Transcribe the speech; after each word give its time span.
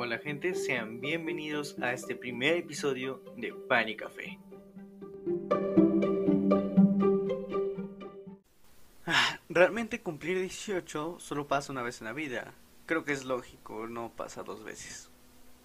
Hola 0.00 0.18
gente, 0.18 0.54
sean 0.54 1.00
bienvenidos 1.00 1.76
a 1.82 1.92
este 1.92 2.14
primer 2.14 2.56
episodio 2.56 3.20
de 3.36 3.52
Pan 3.52 3.88
y 3.88 3.96
Café. 3.96 4.38
Ah, 9.06 9.40
realmente 9.48 10.00
cumplir 10.00 10.38
18 10.38 11.16
solo 11.18 11.48
pasa 11.48 11.72
una 11.72 11.82
vez 11.82 12.00
en 12.00 12.04
la 12.04 12.12
vida. 12.12 12.54
Creo 12.86 13.04
que 13.04 13.12
es 13.12 13.24
lógico, 13.24 13.88
no 13.88 14.12
pasa 14.14 14.44
dos 14.44 14.62
veces. 14.62 15.10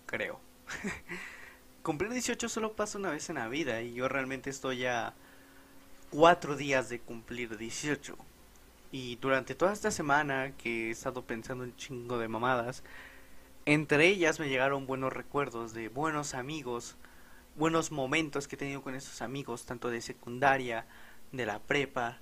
Creo. 0.08 0.40
cumplir 1.84 2.10
18 2.10 2.50
solo 2.50 2.74
pasa 2.74 2.98
una 2.98 3.12
vez 3.12 3.30
en 3.30 3.36
la 3.36 3.48
vida 3.48 3.84
y 3.84 3.94
yo 3.94 4.10
realmente 4.10 4.50
estoy 4.50 4.88
a 4.88 5.14
cuatro 6.10 6.56
días 6.56 6.90
de 6.90 7.00
cumplir 7.00 7.56
18. 7.56 8.18
Y 8.92 9.16
durante 9.18 9.54
toda 9.54 9.74
esta 9.74 9.92
semana 9.92 10.54
que 10.58 10.88
he 10.88 10.90
estado 10.90 11.24
pensando 11.24 11.64
en 11.64 11.76
chingo 11.76 12.18
de 12.18 12.28
mamadas, 12.28 12.84
entre 13.66 14.08
ellas 14.08 14.40
me 14.40 14.50
llegaron 14.50 14.88
buenos 14.88 15.14
recuerdos 15.14 15.74
de 15.74 15.88
buenos 15.88 16.34
amigos, 16.34 16.98
buenos 17.56 17.92
momentos 17.92 18.48
que 18.48 18.56
he 18.56 18.60
tenido 18.60 18.82
con 18.82 18.96
esos 18.96 19.22
amigos, 19.22 19.66
tanto 19.66 19.90
de 19.90 20.02
secundaria, 20.02 20.86
de 21.32 21.46
la 21.46 21.60
prepa, 21.60 22.18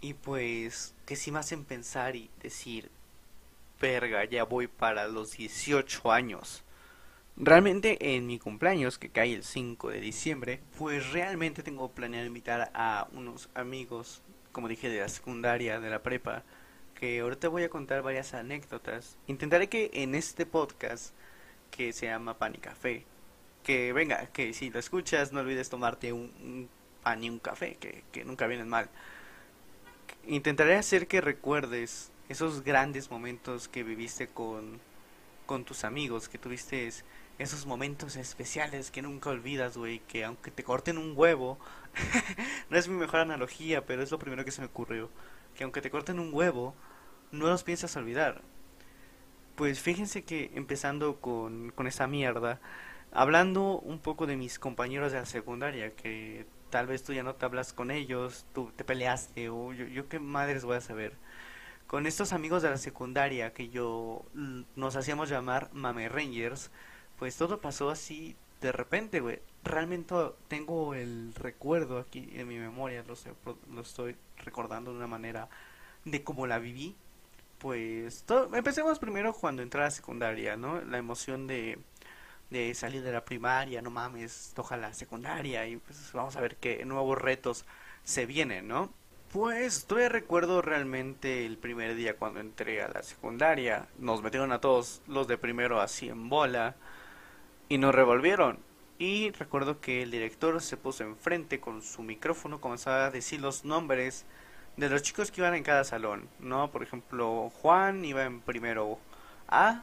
y 0.00 0.14
pues 0.14 0.94
que 1.06 1.16
sí 1.16 1.30
me 1.30 1.38
hacen 1.38 1.64
pensar 1.64 2.16
y 2.16 2.30
decir, 2.42 2.90
verga, 3.80 4.24
ya 4.24 4.44
voy 4.44 4.66
para 4.66 5.06
los 5.08 5.32
18 5.36 6.10
años. 6.10 6.64
Realmente 7.36 8.16
en 8.16 8.26
mi 8.26 8.38
cumpleaños, 8.38 8.98
que 8.98 9.08
cae 9.08 9.34
el 9.34 9.44
5 9.44 9.90
de 9.90 10.00
diciembre, 10.00 10.60
pues 10.76 11.12
realmente 11.12 11.62
tengo 11.62 11.90
planeado 11.90 12.26
invitar 12.26 12.70
a 12.74 13.08
unos 13.12 13.48
amigos, 13.54 14.22
como 14.52 14.68
dije, 14.68 14.88
de 14.88 15.00
la 15.00 15.08
secundaria, 15.08 15.80
de 15.80 15.90
la 15.90 16.02
prepa, 16.02 16.42
que 17.00 17.20
ahorita 17.20 17.48
voy 17.48 17.62
a 17.62 17.70
contar 17.70 18.02
varias 18.02 18.34
anécdotas. 18.34 19.16
Intentaré 19.26 19.70
que 19.70 19.90
en 19.94 20.14
este 20.14 20.44
podcast, 20.44 21.14
que 21.70 21.94
se 21.94 22.06
llama 22.06 22.36
Pan 22.36 22.54
y 22.54 22.58
Café, 22.58 23.06
que 23.64 23.94
venga, 23.94 24.26
que 24.26 24.52
si 24.52 24.68
lo 24.68 24.78
escuchas 24.78 25.32
no 25.32 25.40
olvides 25.40 25.70
tomarte 25.70 26.12
un, 26.12 26.68
pan 27.02 27.24
y 27.24 27.30
un 27.30 27.38
café, 27.38 27.76
que, 27.76 28.04
que 28.12 28.22
nunca 28.26 28.46
vienen 28.46 28.68
mal. 28.68 28.90
Intentaré 30.26 30.76
hacer 30.76 31.06
que 31.06 31.22
recuerdes 31.22 32.12
esos 32.28 32.64
grandes 32.64 33.10
momentos 33.10 33.66
que 33.68 33.82
viviste 33.82 34.28
con, 34.28 34.78
con 35.46 35.64
tus 35.64 35.84
amigos, 35.84 36.28
que 36.28 36.36
tuviste 36.36 36.86
esos 37.38 37.64
momentos 37.64 38.16
especiales 38.16 38.90
que 38.90 39.00
nunca 39.00 39.30
olvidas, 39.30 39.78
güey, 39.78 40.00
que 40.00 40.26
aunque 40.26 40.50
te 40.50 40.64
corten 40.64 40.98
un 40.98 41.14
huevo, 41.16 41.58
no 42.68 42.76
es 42.76 42.88
mi 42.88 42.96
mejor 42.96 43.20
analogía, 43.20 43.86
pero 43.86 44.02
es 44.02 44.10
lo 44.10 44.18
primero 44.18 44.44
que 44.44 44.50
se 44.50 44.60
me 44.60 44.66
ocurrió, 44.66 45.08
que 45.54 45.64
aunque 45.64 45.80
te 45.80 45.90
corten 45.90 46.18
un 46.18 46.34
huevo, 46.34 46.74
no 47.32 47.46
los 47.46 47.64
piensas 47.64 47.96
olvidar. 47.96 48.42
Pues 49.56 49.80
fíjense 49.80 50.24
que 50.24 50.50
empezando 50.54 51.20
con, 51.20 51.70
con 51.72 51.86
esa 51.86 52.06
mierda, 52.06 52.60
hablando 53.12 53.78
un 53.78 53.98
poco 53.98 54.26
de 54.26 54.36
mis 54.36 54.58
compañeros 54.58 55.12
de 55.12 55.18
la 55.18 55.26
secundaria, 55.26 55.94
que 55.94 56.46
tal 56.70 56.86
vez 56.86 57.02
tú 57.02 57.12
ya 57.12 57.22
no 57.22 57.34
te 57.34 57.44
hablas 57.44 57.72
con 57.72 57.90
ellos, 57.90 58.46
tú 58.54 58.72
te 58.76 58.84
peleaste, 58.84 59.50
o 59.50 59.72
yo, 59.72 59.86
yo 59.86 60.08
qué 60.08 60.18
madres 60.18 60.64
voy 60.64 60.76
a 60.76 60.80
saber. 60.80 61.14
Con 61.86 62.06
estos 62.06 62.32
amigos 62.32 62.62
de 62.62 62.70
la 62.70 62.76
secundaria 62.76 63.52
que 63.52 63.68
yo 63.68 64.24
nos 64.76 64.96
hacíamos 64.96 65.28
llamar 65.28 65.70
Mame 65.72 66.08
Rangers, 66.08 66.70
pues 67.18 67.36
todo 67.36 67.60
pasó 67.60 67.90
así 67.90 68.36
de 68.60 68.72
repente, 68.72 69.20
güey. 69.20 69.40
Realmente 69.64 70.14
tengo 70.48 70.94
el 70.94 71.34
recuerdo 71.34 71.98
aquí 71.98 72.30
en 72.34 72.48
mi 72.48 72.58
memoria, 72.58 73.04
sé, 73.14 73.32
lo 73.72 73.80
estoy 73.80 74.16
recordando 74.38 74.92
de 74.92 74.98
una 74.98 75.06
manera 75.06 75.48
de 76.04 76.22
cómo 76.22 76.46
la 76.46 76.58
viví 76.58 76.96
pues 77.60 78.24
empecemos 78.54 78.98
primero 78.98 79.32
cuando 79.34 79.62
entré 79.62 79.80
a 79.82 79.84
la 79.84 79.90
secundaria, 79.90 80.56
¿no? 80.56 80.80
La 80.80 80.98
emoción 80.98 81.46
de, 81.46 81.78
de 82.50 82.74
salir 82.74 83.02
de 83.02 83.12
la 83.12 83.24
primaria, 83.24 83.82
no 83.82 83.90
mames, 83.90 84.52
toca 84.54 84.76
la 84.76 84.94
secundaria 84.94 85.66
y 85.68 85.76
pues 85.76 86.10
vamos 86.12 86.36
a 86.36 86.40
ver 86.40 86.56
qué 86.56 86.84
nuevos 86.86 87.18
retos 87.18 87.66
se 88.02 88.26
vienen, 88.26 88.66
¿no? 88.66 88.92
Pues 89.32 89.84
todavía 89.86 90.08
recuerdo 90.08 90.62
realmente 90.62 91.46
el 91.46 91.58
primer 91.58 91.94
día 91.94 92.16
cuando 92.16 92.40
entré 92.40 92.82
a 92.82 92.88
la 92.88 93.02
secundaria, 93.02 93.86
nos 93.98 94.22
metieron 94.22 94.52
a 94.52 94.60
todos 94.60 95.02
los 95.06 95.28
de 95.28 95.38
primero 95.38 95.80
así 95.80 96.08
en 96.08 96.28
bola 96.28 96.76
y 97.68 97.78
nos 97.78 97.94
revolvieron. 97.94 98.58
Y 98.98 99.30
recuerdo 99.32 99.80
que 99.80 100.02
el 100.02 100.10
director 100.10 100.60
se 100.62 100.76
puso 100.76 101.04
enfrente 101.04 101.60
con 101.60 101.82
su 101.82 102.02
micrófono, 102.02 102.60
comenzaba 102.60 103.06
a 103.06 103.10
decir 103.10 103.40
los 103.40 103.64
nombres 103.64 104.24
de 104.76 104.88
los 104.88 105.02
chicos 105.02 105.30
que 105.30 105.40
iban 105.40 105.54
en 105.54 105.62
cada 105.62 105.84
salón, 105.84 106.28
¿no? 106.38 106.70
Por 106.70 106.82
ejemplo, 106.82 107.50
Juan 107.60 108.04
iba 108.04 108.24
en 108.24 108.40
primero 108.40 108.98
A, 109.48 109.82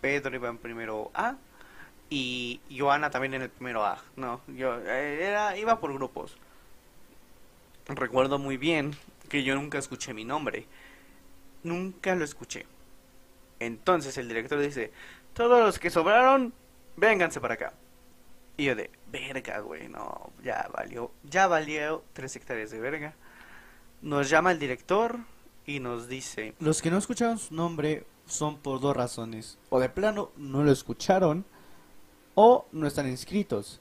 Pedro 0.00 0.34
iba 0.34 0.48
en 0.48 0.58
primero 0.58 1.10
A 1.14 1.36
y 2.10 2.60
Joana 2.76 3.10
también 3.10 3.34
en 3.34 3.42
el 3.42 3.50
primero 3.50 3.84
A, 3.84 4.02
¿no? 4.16 4.40
Yo 4.48 4.78
eh, 4.80 5.26
era 5.26 5.56
iba 5.56 5.80
por 5.80 5.94
grupos. 5.94 6.36
Recuerdo 7.86 8.38
muy 8.38 8.56
bien 8.56 8.96
que 9.28 9.42
yo 9.44 9.54
nunca 9.54 9.78
escuché 9.78 10.14
mi 10.14 10.24
nombre. 10.24 10.66
Nunca 11.62 12.14
lo 12.14 12.24
escuché. 12.24 12.66
Entonces 13.60 14.16
el 14.18 14.28
director 14.28 14.58
dice, 14.60 14.92
"Todos 15.32 15.64
los 15.64 15.78
que 15.78 15.90
sobraron, 15.90 16.52
vénganse 16.96 17.40
para 17.40 17.54
acá." 17.54 17.72
Y 18.56 18.64
yo 18.64 18.76
de, 18.76 18.90
"Verga, 19.10 19.58
güey, 19.60 19.88
no, 19.88 20.30
ya 20.42 20.68
valió, 20.72 21.10
ya 21.24 21.46
valió 21.46 22.04
tres 22.12 22.36
hectáreas 22.36 22.70
de 22.70 22.80
verga." 22.80 23.14
Nos 24.04 24.28
llama 24.28 24.52
el 24.52 24.58
director 24.58 25.16
y 25.66 25.80
nos 25.80 26.08
dice, 26.08 26.52
los 26.60 26.82
que 26.82 26.90
no 26.90 26.98
escucharon 26.98 27.38
su 27.38 27.54
nombre 27.54 28.04
son 28.26 28.58
por 28.58 28.78
dos 28.78 28.94
razones. 28.94 29.56
O 29.70 29.80
de 29.80 29.88
plano 29.88 30.30
no 30.36 30.62
lo 30.62 30.70
escucharon 30.70 31.46
o 32.34 32.66
no 32.70 32.86
están 32.86 33.08
inscritos. 33.08 33.80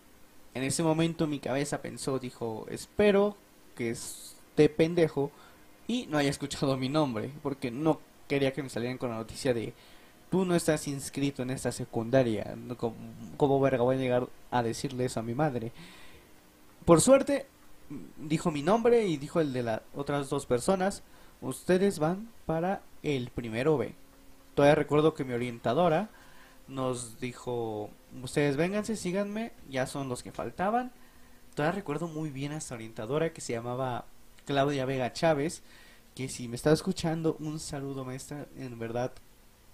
En 0.54 0.64
ese 0.64 0.82
momento 0.82 1.28
mi 1.28 1.40
cabeza 1.40 1.82
pensó, 1.82 2.20
dijo, 2.20 2.66
espero 2.70 3.36
que 3.76 3.90
esté 3.90 4.70
pendejo 4.70 5.30
y 5.90 6.08
no 6.08 6.18
haya 6.18 6.30
escuchado 6.30 6.78
mi 6.78 6.88
nombre, 6.88 7.30
porque 7.42 7.70
no 7.70 8.00
quería 8.30 8.54
que 8.54 8.64
me 8.64 8.70
salieran 8.70 8.98
con 8.98 9.10
la 9.10 9.18
noticia 9.18 9.54
de 9.54 9.74
tú 10.32 10.46
no 10.46 10.56
estás 10.56 10.88
inscrito 10.88 11.42
en 11.42 11.50
esta 11.50 11.74
secundaria. 11.74 12.56
¿Cómo, 12.78 12.96
cómo 13.36 13.60
verga 13.60 13.84
voy 13.84 13.98
a 13.98 14.00
llegar 14.00 14.30
a 14.52 14.64
decirle 14.64 15.04
eso 15.04 15.20
a 15.20 15.24
mi 15.24 15.34
madre? 15.34 15.74
Por 16.86 17.02
suerte, 17.02 17.46
dijo 18.18 18.52
mi 18.52 18.62
nombre 18.62 19.06
y 19.06 19.18
dijo 19.18 19.40
el 19.40 19.54
de 19.54 19.64
las 19.64 19.82
otras 19.96 20.30
dos 20.30 20.46
personas. 20.46 21.04
Ustedes 21.42 22.00
van 22.00 22.30
para 22.46 22.82
el 23.02 23.30
primero 23.30 23.78
B. 23.78 23.96
Todavía 24.56 24.76
recuerdo 24.76 25.14
que 25.14 25.26
mi 25.26 25.34
orientadora 25.34 26.10
nos 26.68 27.20
dijo, 27.20 27.90
ustedes 28.22 28.56
vénganse, 28.56 28.96
síganme, 28.96 29.52
ya 29.70 29.88
son 29.88 30.10
los 30.10 30.24
que 30.24 30.32
faltaban. 30.32 30.92
Todavía 31.56 31.76
recuerdo 31.76 32.08
muy 32.08 32.30
bien 32.30 32.52
a 32.52 32.58
esta 32.58 32.76
orientadora 32.76 33.34
que 33.34 33.42
se 33.42 33.54
llamaba 33.54 34.06
Claudia 34.46 34.86
Vega 34.86 35.14
Chávez, 35.14 35.64
que 36.16 36.30
si 36.30 36.48
me 36.48 36.56
está 36.56 36.72
escuchando, 36.72 37.36
un 37.40 37.60
saludo 37.60 38.06
maestra, 38.06 38.48
en 38.58 38.78
verdad, 38.80 39.12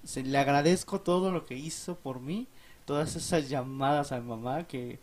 se, 0.03 0.23
le 0.23 0.37
agradezco 0.37 1.01
todo 1.01 1.31
lo 1.31 1.45
que 1.45 1.55
hizo 1.55 1.95
por 1.95 2.19
mí, 2.19 2.47
todas 2.85 3.15
esas 3.15 3.49
llamadas 3.49 4.11
a 4.11 4.19
mi 4.19 4.27
mamá 4.27 4.63
que 4.63 4.99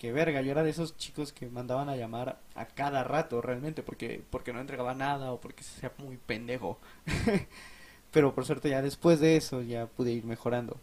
que 0.00 0.12
verga, 0.12 0.40
yo 0.40 0.52
era 0.52 0.62
de 0.62 0.70
esos 0.70 0.96
chicos 0.96 1.30
que 1.30 1.50
mandaban 1.50 1.90
a 1.90 1.96
llamar 1.96 2.40
a 2.54 2.64
cada 2.64 3.04
rato 3.04 3.42
realmente 3.42 3.82
porque 3.82 4.22
porque 4.30 4.50
no 4.50 4.58
entregaba 4.58 4.94
nada 4.94 5.30
o 5.30 5.42
porque 5.42 5.62
se 5.62 5.76
hacía 5.76 5.92
muy 6.02 6.16
pendejo. 6.16 6.78
Pero 8.10 8.34
por 8.34 8.46
suerte 8.46 8.70
ya 8.70 8.80
después 8.80 9.20
de 9.20 9.36
eso 9.36 9.60
ya 9.60 9.86
pude 9.88 10.12
ir 10.12 10.24
mejorando. 10.24 10.78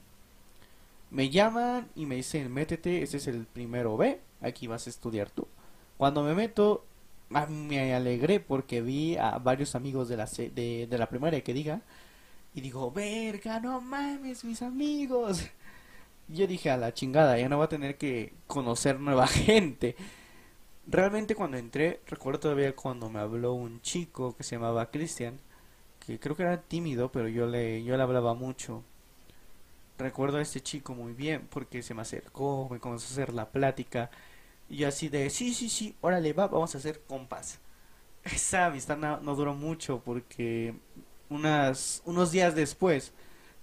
Me 1.09 1.31
llaman 1.31 1.87
y 1.95 2.05
me 2.05 2.13
dicen, 2.15 2.53
métete, 2.53 3.01
ese 3.01 3.17
es 3.17 3.25
el 3.25 3.47
primero 3.47 3.97
B, 3.97 4.21
aquí 4.41 4.67
vas 4.67 4.85
a 4.85 4.91
estudiar 4.91 5.31
tú. 5.31 5.47
Cuando 5.97 6.21
me 6.21 6.35
meto, 6.35 6.85
ah, 7.33 7.47
me 7.47 7.95
alegré 7.95 8.39
porque 8.39 8.83
vi 8.83 9.17
a 9.17 9.39
varios 9.39 9.73
amigos 9.73 10.09
de 10.09 10.17
la, 10.17 10.25
de, 10.27 10.85
de 10.87 10.97
la 10.99 11.09
primaria 11.09 11.41
que 11.43 11.53
diga, 11.55 11.81
y 12.53 12.61
digo, 12.61 12.91
verga, 12.91 13.59
no 13.59 13.81
mames, 13.81 14.43
mis 14.43 14.61
amigos 14.61 15.43
yo 16.27 16.47
dije 16.47 16.69
a 16.69 16.77
la 16.77 16.93
chingada, 16.93 17.37
ya 17.37 17.49
no 17.49 17.57
va 17.59 17.65
a 17.65 17.69
tener 17.69 17.97
que 17.97 18.33
conocer 18.47 18.99
nueva 18.99 19.27
gente. 19.27 19.95
Realmente 20.87 21.35
cuando 21.35 21.57
entré, 21.57 22.01
recuerdo 22.07 22.39
todavía 22.41 22.75
cuando 22.75 23.09
me 23.09 23.19
habló 23.19 23.53
un 23.53 23.81
chico 23.81 24.35
que 24.35 24.43
se 24.43 24.55
llamaba 24.55 24.91
Cristian, 24.91 25.39
que 26.05 26.19
creo 26.19 26.35
que 26.35 26.43
era 26.43 26.61
tímido, 26.61 27.11
pero 27.11 27.27
yo 27.29 27.47
le, 27.47 27.83
yo 27.83 27.97
le 27.97 28.03
hablaba 28.03 28.33
mucho. 28.35 28.83
Recuerdo 29.97 30.37
a 30.37 30.41
este 30.41 30.61
chico 30.61 30.93
muy 30.93 31.13
bien 31.13 31.47
porque 31.49 31.81
se 31.81 31.93
me 31.95 32.01
acercó, 32.03 32.67
me 32.69 32.79
comenzó 32.79 33.07
a 33.07 33.11
hacer 33.13 33.33
la 33.33 33.49
plática 33.49 34.11
y 34.69 34.83
así 34.83 35.09
de, 35.09 35.29
sí, 35.29 35.53
sí, 35.53 35.69
sí, 35.69 35.95
órale, 36.01 36.33
va, 36.33 36.47
vamos 36.47 36.75
a 36.75 36.77
hacer 36.79 37.01
compas. 37.07 37.59
Esa 38.23 38.67
amistad 38.67 38.97
no, 38.97 39.19
no 39.21 39.35
duró 39.35 39.55
mucho 39.55 40.01
porque 40.05 40.75
unas, 41.29 42.01
unos 42.05 42.31
días 42.31 42.55
después 42.55 43.13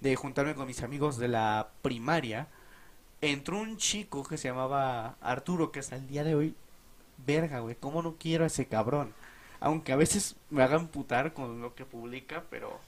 de 0.04 0.16
juntarme 0.16 0.54
con 0.54 0.66
mis 0.66 0.82
amigos 0.82 1.16
de 1.16 1.28
la 1.28 1.70
primaria, 1.82 2.46
entró 3.20 3.58
un 3.58 3.78
chico 3.78 4.22
que 4.22 4.36
se 4.36 4.48
llamaba 4.48 5.16
Arturo, 5.20 5.72
que 5.72 5.80
hasta 5.80 5.96
el 5.96 6.06
día 6.06 6.22
de 6.22 6.34
hoy, 6.34 6.54
verga, 7.26 7.60
güey, 7.60 7.74
¿cómo 7.74 8.02
no 8.02 8.16
quiero 8.18 8.44
a 8.44 8.48
ese 8.48 8.66
cabrón? 8.66 9.12
Aunque 9.60 9.92
a 9.92 9.96
veces 9.96 10.36
me 10.50 10.62
hagan 10.62 10.88
putar 10.88 11.32
con 11.32 11.60
lo 11.62 11.74
que 11.74 11.86
publica, 11.86 12.44
pero 12.50 12.78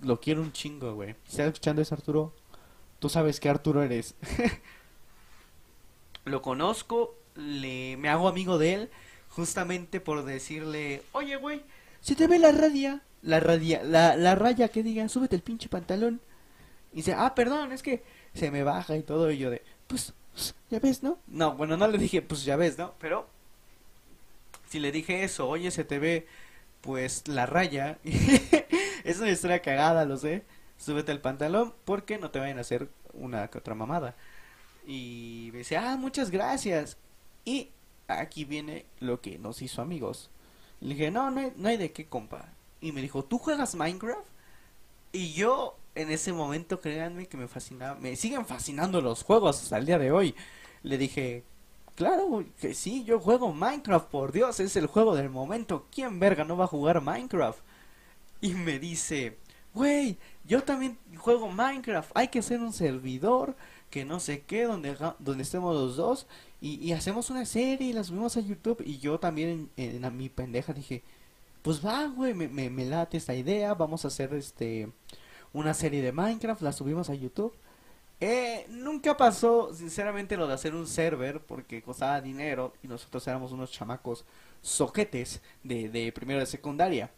lo 0.00 0.20
quiero 0.20 0.42
un 0.42 0.52
chingo, 0.52 0.94
güey. 0.94 1.14
¿Estás 1.28 1.46
escuchando 1.46 1.80
eso, 1.80 1.94
Arturo? 1.94 2.32
tú 3.04 3.10
sabes 3.10 3.38
que 3.38 3.50
Arturo 3.50 3.82
eres. 3.82 4.14
Lo 6.24 6.40
conozco, 6.40 7.14
le, 7.34 7.98
me 7.98 8.08
hago 8.08 8.28
amigo 8.28 8.56
de 8.56 8.72
él, 8.72 8.90
justamente 9.28 10.00
por 10.00 10.24
decirle, 10.24 11.02
oye, 11.12 11.36
güey, 11.36 11.60
si 12.00 12.14
te 12.14 12.26
ve 12.26 12.38
la 12.38 12.50
radia, 12.50 13.02
la 13.24 13.40
radia, 13.40 13.82
la, 13.82 14.16
la 14.16 14.34
raya 14.34 14.68
que 14.68 14.82
diga, 14.82 15.08
súbete 15.08 15.36
el 15.36 15.42
pinche 15.42 15.68
pantalón. 15.68 16.20
Y 16.92 16.98
dice, 16.98 17.14
ah, 17.14 17.34
perdón, 17.34 17.72
es 17.72 17.82
que 17.82 18.02
se 18.34 18.50
me 18.50 18.62
baja 18.62 18.96
y 18.96 19.02
todo, 19.02 19.30
y 19.30 19.38
yo 19.38 19.50
de, 19.50 19.62
pues, 19.86 20.14
ya 20.70 20.78
ves, 20.78 21.02
¿no? 21.02 21.18
No, 21.26 21.54
bueno, 21.56 21.76
no 21.76 21.88
le 21.88 21.98
dije, 21.98 22.22
pues 22.22 22.44
ya 22.44 22.56
ves, 22.56 22.78
¿no? 22.78 22.94
Pero 23.00 23.26
si 24.68 24.78
le 24.78 24.92
dije 24.92 25.24
eso, 25.24 25.48
oye, 25.48 25.70
se 25.70 25.84
te 25.84 25.98
ve, 25.98 26.26
pues, 26.82 27.26
la 27.26 27.46
raya, 27.46 27.98
es 29.04 29.18
una 29.18 29.30
historia 29.30 29.62
cagada, 29.62 30.04
lo 30.04 30.16
sé, 30.16 30.44
súbete 30.78 31.12
el 31.12 31.20
pantalón 31.20 31.74
porque 31.84 32.18
no 32.18 32.30
te 32.30 32.38
vayan 32.38 32.58
a 32.58 32.62
hacer 32.62 32.88
una 33.14 33.48
que 33.48 33.58
otra 33.58 33.74
mamada. 33.74 34.14
Y 34.86 35.50
me 35.52 35.58
dice, 35.58 35.76
ah, 35.76 35.96
muchas 35.96 36.30
gracias. 36.30 36.98
Y 37.44 37.70
aquí 38.08 38.44
viene 38.44 38.86
lo 39.00 39.20
que 39.20 39.38
nos 39.38 39.62
hizo 39.62 39.82
amigos. 39.82 40.30
le 40.80 40.94
dije, 40.94 41.10
no, 41.10 41.30
no 41.30 41.40
hay, 41.40 41.52
no 41.56 41.68
hay 41.68 41.76
de 41.76 41.92
qué, 41.92 42.06
compa. 42.06 42.52
Y 42.84 42.92
me 42.92 43.00
dijo, 43.00 43.24
¿tú 43.24 43.38
juegas 43.38 43.74
Minecraft? 43.74 44.28
Y 45.10 45.32
yo 45.32 45.78
en 45.94 46.10
ese 46.10 46.34
momento, 46.34 46.82
créanme 46.82 47.26
que 47.26 47.38
me 47.38 47.48
fascinaba, 47.48 47.98
me 47.98 48.14
siguen 48.14 48.44
fascinando 48.44 49.00
los 49.00 49.22
juegos 49.22 49.62
hasta 49.62 49.78
el 49.78 49.86
día 49.86 49.98
de 49.98 50.12
hoy. 50.12 50.34
Le 50.82 50.98
dije, 50.98 51.44
claro 51.94 52.44
que 52.60 52.74
sí, 52.74 53.04
yo 53.04 53.20
juego 53.20 53.54
Minecraft, 53.54 54.10
por 54.10 54.32
Dios, 54.32 54.60
es 54.60 54.76
el 54.76 54.86
juego 54.86 55.16
del 55.16 55.30
momento. 55.30 55.86
¿Quién 55.90 56.20
verga 56.20 56.44
no 56.44 56.58
va 56.58 56.64
a 56.64 56.68
jugar 56.68 57.00
Minecraft? 57.00 57.58
Y 58.42 58.52
me 58.52 58.78
dice, 58.78 59.38
güey, 59.72 60.18
yo 60.44 60.62
también 60.62 60.98
juego 61.16 61.48
Minecraft, 61.50 62.10
hay 62.14 62.28
que 62.28 62.40
hacer 62.40 62.60
un 62.60 62.74
servidor 62.74 63.56
que 63.88 64.04
no 64.04 64.20
sé 64.20 64.42
qué, 64.42 64.64
donde, 64.64 64.94
donde 65.20 65.42
estemos 65.42 65.74
los 65.74 65.96
dos 65.96 66.26
y, 66.60 66.92
hacemos 66.92 67.30
una 67.30 67.46
serie 67.46 67.88
y 67.88 67.92
la 67.92 68.04
subimos 68.04 68.36
a 68.36 68.40
YouTube. 68.40 68.82
Y 68.84 68.98
yo 68.98 69.18
también 69.18 69.70
en, 69.76 70.04
en 70.04 70.16
mi 70.16 70.28
pendeja 70.28 70.72
dije, 70.72 71.02
pues 71.64 71.84
va, 71.84 72.06
güey, 72.08 72.34
me, 72.34 72.46
me, 72.46 72.68
me 72.68 72.84
late 72.84 73.16
esta 73.16 73.34
idea, 73.34 73.72
vamos 73.72 74.04
a 74.04 74.08
hacer 74.08 74.34
este 74.34 74.92
una 75.54 75.72
serie 75.72 76.02
de 76.02 76.12
Minecraft, 76.12 76.60
la 76.60 76.72
subimos 76.72 77.08
a 77.08 77.14
YouTube. 77.14 77.54
Eh, 78.20 78.66
nunca 78.68 79.16
pasó, 79.16 79.72
sinceramente, 79.72 80.36
lo 80.36 80.46
de 80.46 80.52
hacer 80.52 80.74
un 80.74 80.86
server 80.86 81.40
porque 81.40 81.80
costaba 81.82 82.20
dinero 82.20 82.74
y 82.82 82.88
nosotros 82.88 83.26
éramos 83.28 83.50
unos 83.52 83.72
chamacos 83.72 84.26
soquetes 84.60 85.40
de, 85.62 85.88
de 85.88 86.12
primero 86.12 86.40
de 86.40 86.46
secundaria. 86.46 87.10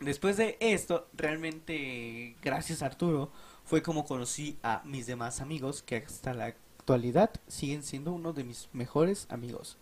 Después 0.00 0.36
de 0.36 0.56
esto, 0.58 1.06
realmente, 1.12 2.34
gracias 2.42 2.82
a 2.82 2.86
Arturo, 2.86 3.30
fue 3.64 3.80
como 3.80 4.06
conocí 4.06 4.58
a 4.64 4.82
mis 4.84 5.06
demás 5.06 5.40
amigos 5.40 5.82
que 5.82 5.98
hasta 5.98 6.34
la 6.34 6.46
actualidad 6.46 7.30
siguen 7.46 7.84
siendo 7.84 8.12
uno 8.12 8.32
de 8.32 8.42
mis 8.42 8.68
mejores 8.72 9.28
amigos. 9.30 9.76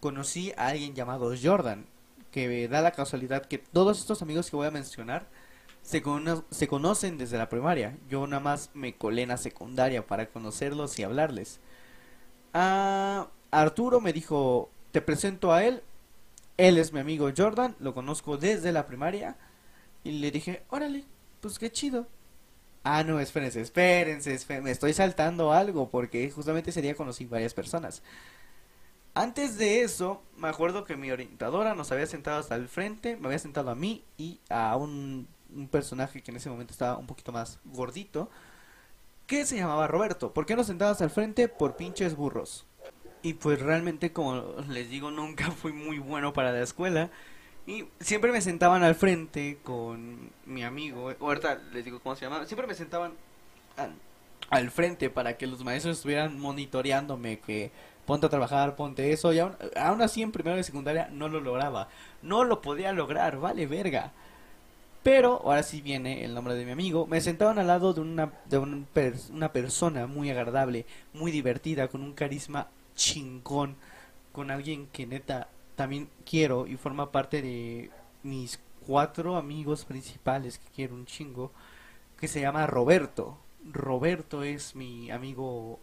Conocí 0.00 0.54
a 0.56 0.68
alguien 0.68 0.94
llamado 0.94 1.34
Jordan, 1.38 1.84
que 2.36 2.68
da 2.68 2.82
la 2.82 2.90
casualidad 2.90 3.46
que 3.46 3.56
todos 3.56 3.98
estos 3.98 4.20
amigos 4.20 4.50
que 4.50 4.56
voy 4.56 4.66
a 4.66 4.70
mencionar 4.70 5.26
se, 5.80 6.02
se 6.50 6.68
conocen 6.68 7.16
desde 7.16 7.38
la 7.38 7.48
primaria. 7.48 7.96
Yo 8.10 8.26
nada 8.26 8.42
más 8.42 8.68
me 8.74 8.94
colé 8.94 9.22
en 9.22 9.30
la 9.30 9.38
secundaria 9.38 10.06
para 10.06 10.26
conocerlos 10.26 10.98
y 10.98 11.02
hablarles. 11.02 11.60
Ah, 12.52 13.28
Arturo 13.50 14.02
me 14.02 14.12
dijo, 14.12 14.68
te 14.92 15.00
presento 15.00 15.54
a 15.54 15.64
él. 15.64 15.82
Él 16.58 16.76
es 16.76 16.92
mi 16.92 17.00
amigo 17.00 17.30
Jordan, 17.34 17.74
lo 17.80 17.94
conozco 17.94 18.36
desde 18.36 18.70
la 18.70 18.86
primaria. 18.86 19.38
Y 20.04 20.12
le 20.12 20.30
dije, 20.30 20.62
órale, 20.68 21.04
pues 21.40 21.58
qué 21.58 21.72
chido. 21.72 22.06
Ah, 22.84 23.02
no, 23.02 23.18
espérense, 23.18 23.62
espérense, 23.62 24.60
me 24.60 24.72
estoy 24.72 24.92
saltando 24.92 25.54
algo 25.54 25.88
porque 25.88 26.30
justamente 26.30 26.68
ese 26.68 26.82
día 26.82 26.94
conocí 26.94 27.24
varias 27.24 27.54
personas. 27.54 28.02
Antes 29.16 29.56
de 29.56 29.80
eso, 29.80 30.22
me 30.36 30.48
acuerdo 30.48 30.84
que 30.84 30.96
mi 30.96 31.10
orientadora 31.10 31.74
nos 31.74 31.90
había 31.90 32.06
sentado 32.06 32.38
hasta 32.38 32.54
el 32.54 32.68
frente, 32.68 33.16
me 33.16 33.26
había 33.26 33.38
sentado 33.38 33.70
a 33.70 33.74
mí 33.74 34.04
y 34.18 34.40
a 34.50 34.76
un 34.76 35.26
personaje 35.70 36.22
que 36.22 36.30
en 36.30 36.36
ese 36.36 36.50
momento 36.50 36.72
estaba 36.72 36.98
un 36.98 37.06
poquito 37.06 37.32
más 37.32 37.58
gordito, 37.64 38.28
que 39.26 39.46
se 39.46 39.56
llamaba 39.56 39.86
Roberto. 39.86 40.34
¿Por 40.34 40.44
qué 40.44 40.54
nos 40.54 40.66
sentabas 40.66 41.00
al 41.00 41.08
frente? 41.08 41.48
Por 41.48 41.76
pinches 41.76 42.14
burros. 42.14 42.66
Y 43.22 43.32
pues 43.32 43.58
realmente, 43.58 44.12
como 44.12 44.54
les 44.68 44.90
digo, 44.90 45.10
nunca 45.10 45.50
fui 45.50 45.72
muy 45.72 45.98
bueno 45.98 46.34
para 46.34 46.52
la 46.52 46.60
escuela. 46.60 47.10
Y 47.66 47.86
siempre 47.98 48.30
me 48.30 48.42
sentaban 48.42 48.84
al 48.84 48.96
frente 48.96 49.58
con 49.64 50.30
mi 50.44 50.62
amigo. 50.62 51.10
Ahorita 51.18 51.60
les 51.72 51.86
digo 51.86 52.00
cómo 52.00 52.14
se 52.16 52.26
llama. 52.26 52.44
Siempre 52.44 52.66
me 52.66 52.74
sentaban 52.74 53.14
al, 54.50 54.70
frente 54.70 55.08
para 55.08 55.38
que 55.38 55.46
los 55.46 55.64
maestros 55.64 55.96
estuvieran 55.96 56.38
monitoreándome. 56.38 57.40
Que 57.40 57.72
ponte 58.06 58.26
a 58.26 58.30
trabajar, 58.30 58.76
ponte 58.76 59.12
eso. 59.12 59.32
Y 59.32 59.38
aún, 59.38 59.56
aún 59.76 60.02
así 60.02 60.22
en 60.22 60.32
primero 60.32 60.56
de 60.56 60.62
secundaria 60.62 61.08
no 61.12 61.28
lo 61.28 61.40
lograba. 61.40 61.88
No 62.22 62.44
lo 62.44 62.62
podía 62.62 62.92
lograr, 62.92 63.38
vale 63.38 63.66
verga. 63.66 64.12
Pero 65.02 65.40
ahora 65.44 65.62
sí 65.62 65.80
viene 65.82 66.24
el 66.24 66.34
nombre 66.34 66.54
de 66.54 66.64
mi 66.64 66.72
amigo. 66.72 67.06
Me 67.06 67.20
sentaban 67.20 67.58
al 67.58 67.68
lado 67.68 67.92
de 67.94 68.00
una, 68.00 68.32
de 68.46 68.58
una 68.58 69.52
persona 69.52 70.06
muy 70.06 70.30
agradable, 70.30 70.86
muy 71.12 71.30
divertida, 71.30 71.88
con 71.88 72.02
un 72.02 72.12
carisma 72.12 72.68
chingón, 72.96 73.76
con 74.32 74.50
alguien 74.50 74.88
que 74.88 75.06
neta 75.06 75.48
también 75.76 76.08
quiero 76.28 76.66
y 76.66 76.76
forma 76.76 77.12
parte 77.12 77.42
de 77.42 77.90
mis 78.22 78.58
cuatro 78.86 79.36
amigos 79.36 79.84
principales 79.84 80.58
que 80.58 80.70
quiero 80.74 80.94
un 80.94 81.06
chingo, 81.06 81.52
que 82.18 82.28
se 82.28 82.40
llama 82.40 82.66
Roberto. 82.66 83.38
Roberto 83.64 84.42
es 84.42 84.74
mi 84.74 85.10
amigo 85.10 85.78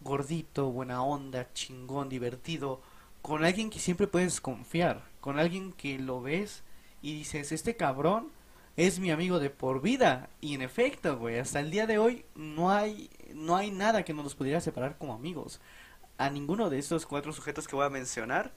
gordito, 0.00 0.70
buena 0.70 1.02
onda, 1.02 1.52
chingón, 1.52 2.08
divertido, 2.08 2.80
con 3.22 3.44
alguien 3.44 3.70
que 3.70 3.78
siempre 3.78 4.06
puedes 4.06 4.40
confiar, 4.40 5.02
con 5.20 5.38
alguien 5.38 5.72
que 5.72 5.98
lo 5.98 6.22
ves 6.22 6.62
y 7.02 7.14
dices, 7.14 7.52
este 7.52 7.76
cabrón 7.76 8.30
es 8.76 8.98
mi 8.98 9.10
amigo 9.10 9.38
de 9.38 9.50
por 9.50 9.80
vida. 9.80 10.28
Y 10.40 10.54
en 10.54 10.62
efecto, 10.62 11.18
güey, 11.18 11.38
hasta 11.38 11.60
el 11.60 11.70
día 11.70 11.86
de 11.86 11.98
hoy 11.98 12.24
no 12.34 12.70
hay, 12.70 13.10
no 13.34 13.56
hay 13.56 13.70
nada 13.70 14.04
que 14.04 14.14
nos 14.14 14.34
pudiera 14.34 14.60
separar 14.60 14.98
como 14.98 15.14
amigos. 15.14 15.60
A 16.18 16.30
ninguno 16.30 16.70
de 16.70 16.78
estos 16.78 17.06
cuatro 17.06 17.32
sujetos 17.32 17.66
que 17.66 17.76
voy 17.76 17.86
a 17.86 17.90
mencionar, 17.90 18.54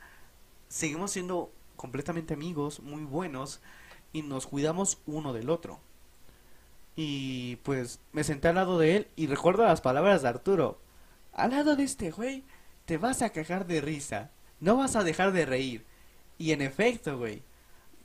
seguimos 0.67 1.11
siendo 1.11 1.51
completamente 1.75 2.33
amigos, 2.33 2.81
muy 2.81 3.03
buenos, 3.03 3.61
y 4.13 4.21
nos 4.21 4.47
cuidamos 4.47 4.99
uno 5.05 5.33
del 5.33 5.49
otro. 5.49 5.79
Y 6.95 7.57
pues 7.57 8.01
me 8.11 8.23
senté 8.23 8.49
al 8.49 8.55
lado 8.55 8.77
de 8.77 8.97
él 8.97 9.07
y 9.15 9.27
recuerdo 9.27 9.63
las 9.63 9.81
palabras 9.81 10.21
de 10.21 10.29
Arturo. 10.29 10.79
Al 11.39 11.51
lado 11.51 11.75
de 11.75 11.83
este 11.83 12.11
güey, 12.11 12.43
te 12.85 12.97
vas 12.97 13.21
a 13.21 13.29
cagar 13.29 13.65
de 13.65 13.81
risa. 13.81 14.31
No 14.59 14.77
vas 14.77 14.95
a 14.95 15.03
dejar 15.03 15.31
de 15.31 15.45
reír. 15.45 15.85
Y 16.37 16.51
en 16.51 16.61
efecto, 16.61 17.17
güey, 17.17 17.41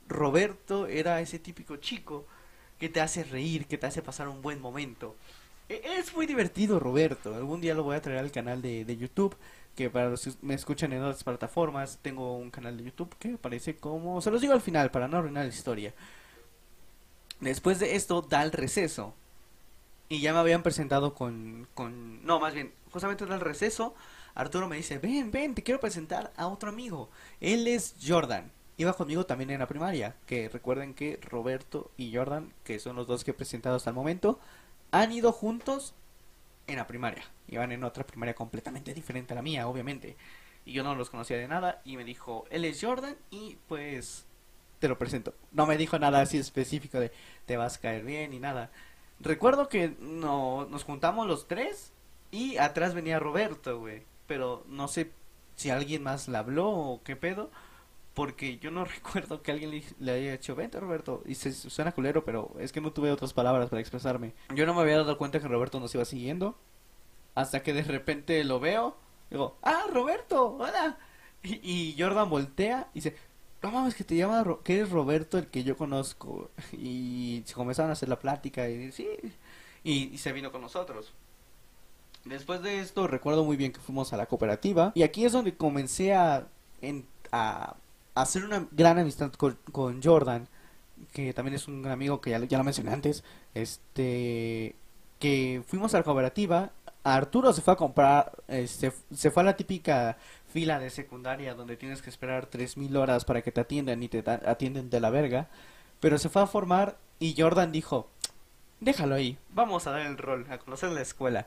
Roberto 0.07 0.87
era 0.87 1.19
ese 1.21 1.39
típico 1.39 1.77
chico 1.77 2.25
que 2.79 2.89
te 2.89 3.01
hace 3.01 3.23
reír, 3.23 3.65
que 3.65 3.77
te 3.77 3.87
hace 3.87 4.01
pasar 4.01 4.27
un 4.27 4.41
buen 4.41 4.61
momento. 4.61 5.15
E, 5.69 5.81
es 5.97 6.13
muy 6.15 6.25
divertido 6.25 6.79
Roberto, 6.79 7.33
algún 7.35 7.61
día 7.61 7.73
lo 7.73 7.83
voy 7.83 7.95
a 7.95 8.01
traer 8.01 8.19
al 8.19 8.31
canal 8.31 8.61
de, 8.61 8.85
de 8.85 8.97
YouTube, 8.97 9.35
que 9.75 9.89
para 9.89 10.09
los 10.09 10.23
que 10.23 10.33
me 10.41 10.53
escuchan 10.53 10.93
en 10.93 11.01
otras 11.01 11.23
plataformas, 11.23 11.99
tengo 12.01 12.37
un 12.37 12.51
canal 12.51 12.77
de 12.77 12.85
YouTube 12.85 13.15
que 13.19 13.33
aparece 13.33 13.75
como... 13.75 14.21
Se 14.21 14.31
los 14.31 14.41
digo 14.41 14.53
al 14.53 14.61
final 14.61 14.91
para 14.91 15.07
no 15.07 15.17
arruinar 15.17 15.45
la 15.45 15.53
historia. 15.53 15.93
Después 17.39 17.79
de 17.79 17.95
esto 17.95 18.21
da 18.21 18.43
el 18.43 18.51
receso. 18.51 19.13
Y 20.07 20.21
ya 20.21 20.33
me 20.33 20.39
habían 20.39 20.63
presentado 20.63 21.13
con, 21.15 21.67
con... 21.73 22.23
No, 22.25 22.39
más 22.39 22.53
bien, 22.53 22.71
justamente 22.95 23.25
da 23.25 23.35
el 23.35 23.41
receso. 23.41 23.93
Arturo 24.33 24.69
me 24.69 24.77
dice, 24.77 24.97
ven, 24.97 25.31
ven, 25.31 25.53
te 25.53 25.63
quiero 25.63 25.81
presentar 25.81 26.31
a 26.37 26.47
otro 26.47 26.69
amigo. 26.69 27.09
Él 27.41 27.67
es 27.67 27.95
Jordan 28.01 28.51
iba 28.77 28.93
conmigo 28.93 29.25
también 29.25 29.49
en 29.51 29.59
la 29.59 29.67
primaria, 29.67 30.15
que 30.25 30.49
recuerden 30.49 30.93
que 30.93 31.19
Roberto 31.21 31.91
y 31.97 32.13
Jordan, 32.13 32.53
que 32.63 32.79
son 32.79 32.95
los 32.95 33.07
dos 33.07 33.23
que 33.23 33.31
he 33.31 33.33
presentado 33.33 33.75
hasta 33.75 33.89
el 33.89 33.95
momento, 33.95 34.39
han 34.91 35.11
ido 35.11 35.31
juntos 35.31 35.93
en 36.67 36.77
la 36.77 36.87
primaria. 36.87 37.23
Iban 37.47 37.71
en 37.71 37.83
otra 37.83 38.05
primaria 38.05 38.35
completamente 38.35 38.93
diferente 38.93 39.33
a 39.33 39.35
la 39.35 39.41
mía, 39.41 39.67
obviamente. 39.67 40.17
Y 40.65 40.73
yo 40.73 40.83
no 40.83 40.95
los 40.95 41.09
conocía 41.09 41.37
de 41.37 41.47
nada 41.47 41.81
y 41.85 41.95
me 41.95 42.03
dijo, 42.03 42.45
él 42.49 42.65
es 42.65 42.81
Jordan 42.81 43.15
y 43.29 43.57
pues 43.67 44.25
te 44.79 44.87
lo 44.87 44.97
presento. 44.97 45.33
No 45.51 45.65
me 45.65 45.77
dijo 45.77 45.97
nada 45.99 46.21
así 46.21 46.37
específico 46.37 46.99
de 46.99 47.11
te 47.45 47.55
vas 47.55 47.77
a 47.77 47.81
caer 47.81 48.03
bien 48.03 48.31
ni 48.31 48.39
nada. 48.39 48.71
Recuerdo 49.19 49.69
que 49.69 49.95
no, 49.99 50.65
nos 50.65 50.83
juntamos 50.83 51.27
los 51.27 51.47
tres 51.47 51.93
y 52.31 52.57
atrás 52.57 52.93
venía 52.93 53.19
Roberto, 53.19 53.79
güey. 53.79 54.03
Pero 54.27 54.63
no 54.67 54.87
sé 54.87 55.11
si 55.55 55.69
alguien 55.69 56.03
más 56.03 56.27
le 56.27 56.37
habló 56.37 56.69
o 56.69 57.03
qué 57.03 57.15
pedo 57.15 57.51
porque 58.15 58.57
yo 58.57 58.71
no 58.71 58.85
recuerdo 58.85 59.43
que 59.43 59.51
alguien 59.51 59.83
le, 59.99 60.11
haya 60.11 60.31
dicho, 60.31 60.55
vente 60.55 60.79
Roberto, 60.79 61.21
y 61.27 61.35
se 61.35 61.53
suena 61.53 61.91
culero, 61.91 62.25
pero 62.25 62.55
es 62.57 62.71
que 62.71 62.81
no 62.81 62.91
tuve 62.91 63.11
otras 63.11 63.33
palabras 63.33 63.69
para 63.69 63.81
expresarme. 63.81 64.33
Yo 64.55 64.65
no 64.65 64.73
me 64.73 64.81
había 64.81 64.97
dado 64.97 65.19
cuenta 65.19 65.39
que 65.39 65.47
Roberto 65.47 65.79
nos 65.79 65.93
iba 65.93 66.05
siguiendo, 66.05 66.57
hasta 67.35 67.61
que 67.61 67.73
de 67.73 67.83
repente 67.83 68.43
lo 68.43 68.59
veo, 68.59 68.97
digo, 69.29 69.57
ah, 69.61 69.83
Roberto, 69.93 70.55
hola. 70.55 70.97
Y, 71.43 71.95
Jordan 71.99 72.27
voltea 72.27 72.89
y 72.93 73.01
dice, 73.01 73.15
no 73.61 73.69
mames, 73.69 73.93
que 73.93 74.03
te 74.03 74.15
llama, 74.15 74.43
que 74.63 74.77
eres 74.77 74.89
Roberto 74.89 75.37
el 75.37 75.47
que 75.47 75.63
yo 75.63 75.77
conozco. 75.77 76.49
Y 76.71 77.43
se 77.45 77.53
comenzaron 77.53 77.91
a 77.91 77.93
hacer 77.93 78.09
la 78.09 78.17
plática 78.17 78.67
y 78.67 78.91
sí. 78.91 79.07
y, 79.83 80.17
se 80.17 80.31
vino 80.31 80.51
con 80.51 80.61
nosotros. 80.61 81.13
Después 82.25 82.61
de 82.61 82.79
esto 82.79 83.07
recuerdo 83.07 83.43
muy 83.43 83.55
bien 83.55 83.71
que 83.71 83.79
fuimos 83.79 84.11
a 84.13 84.17
la 84.17 84.25
cooperativa 84.25 84.91
y 84.95 85.03
aquí 85.03 85.25
es 85.25 85.31
donde 85.31 85.55
comencé 85.55 86.13
a, 86.13 86.47
a, 87.31 87.75
hacer 88.15 88.43
una 88.43 88.67
gran 88.71 88.97
amistad 88.97 89.31
con, 89.33 89.57
con, 89.71 90.01
Jordan, 90.01 90.47
que 91.13 91.33
también 91.33 91.55
es 91.55 91.67
un 91.67 91.85
amigo 91.87 92.21
que 92.21 92.31
ya, 92.31 92.43
ya 92.43 92.57
lo 92.57 92.63
mencioné 92.63 92.91
antes, 92.91 93.23
este 93.53 94.75
que 95.19 95.63
fuimos 95.67 95.93
a 95.93 95.99
la 95.99 96.03
cooperativa 96.03 96.71
Arturo 97.05 97.53
se 97.53 97.61
fue 97.61 97.75
a 97.75 97.77
comprar, 97.77 98.31
este, 98.47 98.91
se 99.13 99.29
fue 99.29 99.43
a 99.43 99.45
la 99.45 99.55
típica 99.55 100.17
fila 100.51 100.79
de 100.79 100.89
secundaria 100.89 101.53
donde 101.53 101.77
tienes 101.77 102.01
que 102.01 102.09
esperar 102.09 102.49
3.000 102.49 102.97
horas 102.97 103.25
para 103.25 103.43
que 103.43 103.51
te 103.51 103.61
atiendan 103.61 104.01
y 104.01 104.07
te 104.07 104.23
atienden 104.27 104.89
de 104.89 104.99
la 104.99 105.11
verga. 105.11 105.47
Pero 105.99 106.17
se 106.17 106.29
fue 106.29 106.41
a 106.41 106.47
formar 106.47 106.97
y 107.19 107.39
Jordan 107.39 107.71
dijo, 107.71 108.09
déjalo 108.79 109.13
ahí, 109.13 109.37
vamos 109.53 109.85
a 109.85 109.91
dar 109.91 110.01
el 110.01 110.17
rol, 110.17 110.47
a 110.49 110.57
conocer 110.57 110.89
la 110.89 111.01
escuela. 111.01 111.45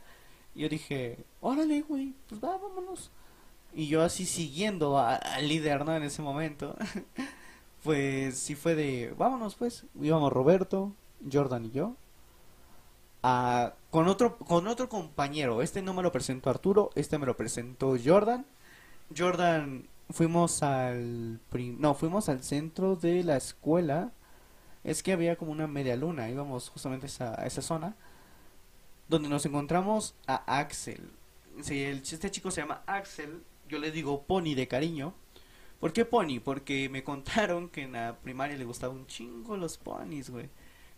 Yo 0.59 0.69
dije, 0.69 1.25
órale, 1.41 1.83
güey, 1.83 2.15
pues 2.29 2.43
va, 2.43 2.59
vámonos. 2.59 3.13
Y 3.73 3.87
yo 3.87 4.03
así 4.03 4.27
siguiendo 4.27 4.99
al 4.99 5.49
líder, 5.49 5.85
¿no? 5.85 5.95
En 5.95 6.03
ese 6.03 6.21
momento. 6.21 6.77
pues 7.85 8.37
sí 8.39 8.57
fue 8.57 8.75
de, 8.75 9.15
vámonos 9.17 9.55
pues. 9.55 9.85
Íbamos 10.01 10.33
Roberto, 10.33 10.93
Jordan 11.31 11.67
y 11.67 11.71
yo. 11.71 11.95
A, 13.23 13.75
con 13.91 14.09
otro 14.09 14.37
con 14.39 14.67
otro 14.67 14.89
compañero. 14.89 15.63
Este 15.63 15.81
no 15.81 15.95
me 15.95 16.03
lo 16.03 16.11
presentó 16.11 16.51
Arturo, 16.51 16.91
este 16.97 17.19
me 17.19 17.27
lo 17.27 17.37
presentó 17.37 17.97
Jordan. 18.05 18.45
Jordan, 19.17 19.87
fuimos 20.11 20.63
al... 20.65 21.41
no, 21.79 21.95
fuimos 21.95 22.29
al 22.29 22.43
centro 22.43 22.97
de 22.97 23.23
la 23.23 23.37
escuela. 23.37 24.13
Es 24.83 25.05
que 25.05 25.13
había 25.13 25.37
como 25.37 25.53
una 25.53 25.69
media 25.69 25.97
luna, 25.97 26.29
íbamos 26.31 26.69
justamente 26.71 27.07
a 27.07 27.09
esa, 27.09 27.35
esa 27.47 27.63
zona. 27.63 27.97
Donde 29.09 29.29
nos 29.29 29.45
encontramos 29.47 30.15
a 30.27 30.59
Axel. 30.59 31.11
Sí, 31.63 31.83
el, 31.83 31.99
este 31.99 32.31
chico 32.31 32.51
se 32.51 32.61
llama 32.61 32.83
Axel, 32.87 33.43
yo 33.69 33.79
le 33.79 33.91
digo 33.91 34.23
Pony 34.23 34.55
de 34.55 34.69
cariño. 34.69 35.15
¿Por 35.81 35.93
qué 35.93 36.05
Pony? 36.05 36.41
Porque 36.45 36.89
me 36.89 37.05
contaron 37.05 37.69
que 37.69 37.83
en 37.83 37.93
la 37.93 38.17
primaria 38.17 38.57
le 38.57 38.65
gustaban 38.65 38.97
un 38.97 39.07
chingo 39.07 39.57
los 39.57 39.79
ponis, 39.79 40.31
güey. 40.31 40.49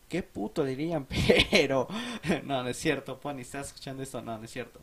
Qué 0.08 0.22
puto 0.22 0.64
dirían, 0.64 1.06
pero... 1.50 1.86
no, 2.44 2.62
no 2.62 2.68
es 2.68 2.76
cierto, 2.76 3.20
Pony, 3.20 3.40
¿estás 3.40 3.68
escuchando 3.68 4.02
esto? 4.02 4.22
No, 4.22 4.38
no 4.38 4.44
es 4.44 4.50
cierto. 4.50 4.80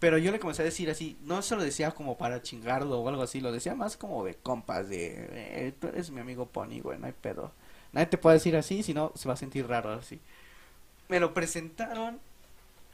Pero 0.00 0.18
yo 0.18 0.32
le 0.32 0.40
comencé 0.40 0.62
a 0.62 0.64
decir 0.66 0.90
así, 0.90 1.16
no 1.22 1.40
se 1.40 1.54
lo 1.56 1.62
decía 1.62 1.92
como 1.92 2.18
para 2.18 2.42
chingarlo 2.42 3.00
o 3.00 3.08
algo 3.08 3.22
así, 3.22 3.40
lo 3.40 3.52
decía 3.52 3.74
más 3.74 3.96
como 3.96 4.24
de 4.24 4.34
compas, 4.34 4.88
de, 4.88 5.28
eh, 5.30 5.72
tú 5.78 5.86
eres 5.88 6.10
mi 6.10 6.20
amigo 6.20 6.46
Pony, 6.46 6.80
güey, 6.82 6.98
no 6.98 7.06
hay 7.06 7.12
pedo. 7.12 7.52
Nadie 7.92 8.06
te 8.06 8.18
puede 8.18 8.34
decir 8.34 8.56
así, 8.56 8.82
si 8.82 8.92
no 8.92 9.12
se 9.14 9.28
va 9.28 9.34
a 9.34 9.36
sentir 9.36 9.66
raro 9.66 9.92
así. 9.92 10.20
Me 11.08 11.20
lo 11.20 11.34
presentaron 11.34 12.20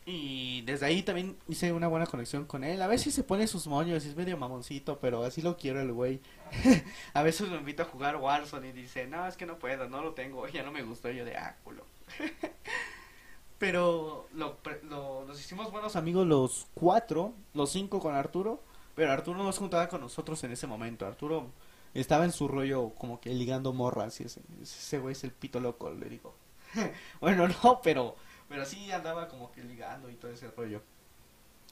y 0.06 0.62
desde 0.62 0.86
ahí 0.86 1.02
también 1.02 1.36
hice 1.46 1.72
una 1.72 1.86
buena 1.86 2.06
conexión 2.06 2.44
con 2.44 2.64
él. 2.64 2.80
A 2.82 2.86
veces 2.86 3.14
se 3.14 3.22
pone 3.22 3.46
sus 3.46 3.66
moños, 3.66 4.04
es 4.04 4.16
medio 4.16 4.36
mamoncito, 4.36 4.98
pero 4.98 5.22
así 5.22 5.42
lo 5.42 5.56
quiero 5.56 5.80
el 5.80 5.92
güey. 5.92 6.20
a 7.14 7.22
veces 7.22 7.48
lo 7.48 7.56
invito 7.56 7.82
a 7.82 7.86
jugar 7.86 8.16
Warzone 8.16 8.68
y 8.68 8.72
dice, 8.72 9.06
no, 9.06 9.26
es 9.26 9.36
que 9.36 9.46
no 9.46 9.58
puedo, 9.58 9.88
no 9.88 10.02
lo 10.02 10.12
tengo, 10.12 10.48
ya 10.48 10.62
no 10.62 10.72
me 10.72 10.82
gustó. 10.82 11.10
yo 11.10 11.24
de, 11.24 11.36
ah, 11.36 11.56
culo. 11.62 11.84
Pero 13.58 14.26
lo, 14.32 14.56
lo, 14.88 15.26
nos 15.26 15.38
hicimos 15.38 15.70
buenos 15.70 15.94
amigos 15.94 16.26
los 16.26 16.66
cuatro, 16.74 17.34
los 17.52 17.70
cinco 17.70 18.00
con 18.00 18.14
Arturo. 18.14 18.62
Pero 18.96 19.12
Arturo 19.12 19.42
no 19.42 19.52
se 19.52 19.60
juntaba 19.60 19.88
con 19.88 20.00
nosotros 20.00 20.42
en 20.44 20.52
ese 20.52 20.66
momento. 20.66 21.06
Arturo 21.06 21.50
estaba 21.94 22.24
en 22.24 22.32
su 22.32 22.48
rollo 22.48 22.90
como 22.98 23.20
que 23.20 23.30
ligando 23.34 23.72
morras. 23.72 24.18
Y 24.20 24.24
ese, 24.24 24.40
ese 24.62 24.98
güey 24.98 25.12
es 25.12 25.24
el 25.24 25.30
pito 25.30 25.60
loco, 25.60 25.90
le 25.92 26.08
digo. 26.08 26.34
bueno, 27.20 27.48
no, 27.48 27.80
pero, 27.82 28.16
pero 28.48 28.64
sí 28.64 28.90
andaba 28.90 29.28
como 29.28 29.52
que 29.52 29.62
ligando 29.62 30.10
y 30.10 30.14
todo 30.14 30.30
ese 30.30 30.50
rollo. 30.50 30.82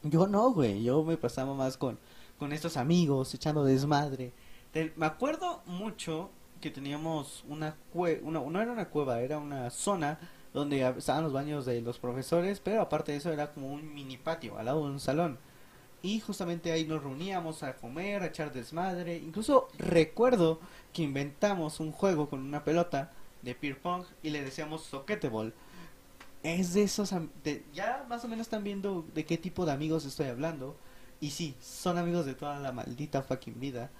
Yo 0.03 0.27
no, 0.27 0.53
güey. 0.53 0.83
Yo 0.83 1.03
me 1.03 1.17
pasaba 1.17 1.55
más 1.55 1.77
con, 1.77 1.99
con 2.39 2.53
estos 2.53 2.77
amigos, 2.77 3.35
echando 3.35 3.65
desmadre. 3.65 4.33
me 4.97 5.07
acuerdo 5.07 5.63
mucho 5.67 6.31
que 6.61 6.71
teníamos 6.71 7.45
una 7.49 7.77
cueva, 7.93 8.21
no 8.31 8.61
era 8.61 8.73
una 8.73 8.89
cueva, 8.89 9.21
era 9.21 9.39
una 9.39 9.71
zona 9.71 10.19
donde 10.53 10.89
estaban 10.97 11.23
los 11.23 11.33
baños 11.33 11.67
de 11.67 11.81
los 11.81 11.99
profesores, 11.99 12.61
pero 12.61 12.83
aparte 12.83 13.13
de 13.13 13.19
eso 13.19 13.33
era 13.33 13.53
como 13.53 13.73
un 13.73 13.95
mini 13.95 14.17
patio 14.17 14.59
al 14.59 14.67
lado 14.67 14.85
de 14.85 14.91
un 14.91 15.01
salón. 15.01 15.39
Y 16.01 16.21
justamente 16.21 16.71
ahí 16.71 16.85
nos 16.85 17.03
reuníamos 17.03 17.63
a 17.63 17.77
comer, 17.77 18.23
a 18.23 18.27
echar 18.27 18.53
desmadre. 18.53 19.17
Incluso 19.17 19.69
recuerdo 19.79 20.61
que 20.93 21.03
inventamos 21.03 21.81
un 21.81 21.91
juego 21.91 22.29
con 22.29 22.41
una 22.41 22.65
pelota 22.65 23.11
de 23.43 23.55
beer 23.55 23.79
pong 23.79 24.05
y 24.23 24.31
le 24.31 24.43
decíamos 24.43 24.83
soqueteball. 24.85 25.55
Es 26.43 26.75
de 26.75 26.85
esos... 26.85 27.13
ya 27.75 28.07
más 28.09 28.25
o 28.25 28.29
menos 28.29 28.47
están 28.47 28.65
viendo 28.65 29.05
de 29.15 29.25
qué 29.25 29.39
tipo 29.39 29.67
de 29.67 29.73
amigos 29.73 30.05
estoy 30.05 30.27
hablando. 30.27 30.77
Y 31.21 31.31
sí, 31.31 31.55
son 31.61 31.99
amigos 31.99 32.27
de 32.27 32.35
toda 32.35 32.59
la 32.61 32.73
maldita 32.73 33.23
fucking 33.23 33.59
vida. 33.59 33.91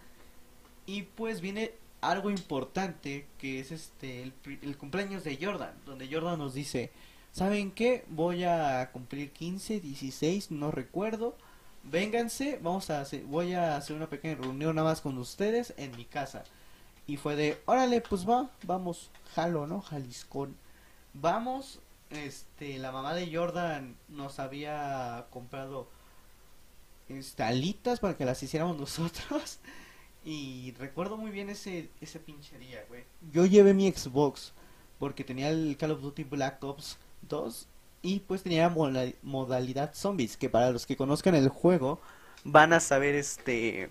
Y 0.87 1.03
pues 1.03 1.41
viene 1.41 1.73
algo 2.01 2.31
importante 2.31 3.27
que 3.39 3.61
es 3.61 3.73
este 3.73 4.23
el, 4.23 4.77
cumpleaños 4.77 5.25
de 5.25 5.37
Jordan, 5.41 5.75
donde 5.85 6.09
Jordan 6.11 6.39
nos 6.39 6.55
dice, 6.55 6.91
¿saben 7.33 7.73
qué? 7.73 8.05
Voy 8.09 8.45
a 8.45 8.91
cumplir 8.93 9.33
15, 9.33 9.81
16, 9.81 10.51
no 10.51 10.71
recuerdo. 10.71 11.37
Vénganse, 11.85 12.59
vamos 12.63 12.91
a 12.91 13.01
hacer, 13.01 13.23
voy 13.25 13.55
a 13.55 13.77
hacer 13.77 13.97
una 13.97 14.09
pequeña 14.09 14.37
reunión 14.37 14.77
nada 14.77 14.89
más 14.89 15.01
con 15.01 15.19
ustedes 15.19 15.75
en 15.77 15.97
mi 15.97 16.05
casa. 16.05 16.45
Y 17.09 17.17
fue 17.17 17.35
de, 17.35 17.61
órale, 17.65 18.01
pues 18.03 18.29
va, 18.29 18.51
vamos, 18.65 19.11
jalo, 19.35 19.67
¿no? 19.67 19.81
Jaliscón. 19.81 20.55
Vamos, 21.15 21.81
este, 22.11 22.79
la 22.79 22.93
mamá 22.93 23.15
de 23.15 23.35
Jordan 23.35 23.97
nos 24.09 24.39
había 24.39 25.27
comprado 25.31 25.89
este, 27.09 27.43
alitas 27.43 27.99
para 27.99 28.17
que 28.17 28.25
las 28.25 28.41
hiciéramos 28.43 28.79
nosotros. 28.79 29.59
Y 30.25 30.75
recuerdo 30.79 31.17
muy 31.17 31.31
bien 31.31 31.49
ese, 31.49 31.89
ese 32.03 32.19
pinche 32.19 32.59
día, 32.59 32.85
güey. 32.89 33.05
Yo 33.33 33.47
llevé 33.47 33.73
mi 33.73 33.91
Xbox 33.91 34.53
porque 34.99 35.25
tenía 35.25 35.49
el 35.49 35.77
Call 35.79 35.93
of 35.93 36.03
Duty 36.03 36.25
Black 36.25 36.63
Ops 36.63 36.99
2 37.23 37.67
y 38.03 38.19
pues 38.21 38.43
tenía 38.43 38.69
modalidad 38.69 39.95
zombies, 39.95 40.37
que 40.37 40.51
para 40.51 40.71
los 40.71 40.87
que 40.87 40.97
conozcan 40.97 41.35
el 41.35 41.49
juego 41.49 42.01
van 42.45 42.75
a 42.75 42.81
saber 42.81 43.15
este 43.15 43.89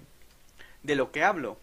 de 0.83 0.95
lo 0.95 1.11
que 1.11 1.23
hablo. 1.23 1.57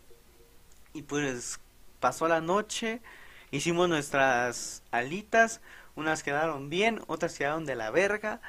Y 0.94 1.02
pues 1.02 1.58
pasó 1.98 2.28
la 2.28 2.40
noche, 2.40 3.02
hicimos 3.50 3.88
nuestras 3.88 4.84
alitas, 4.92 5.60
unas 5.96 6.22
quedaron 6.22 6.70
bien, 6.70 7.00
otras 7.08 7.36
quedaron 7.36 7.66
de 7.66 7.74
la 7.74 7.90
verga, 7.90 8.40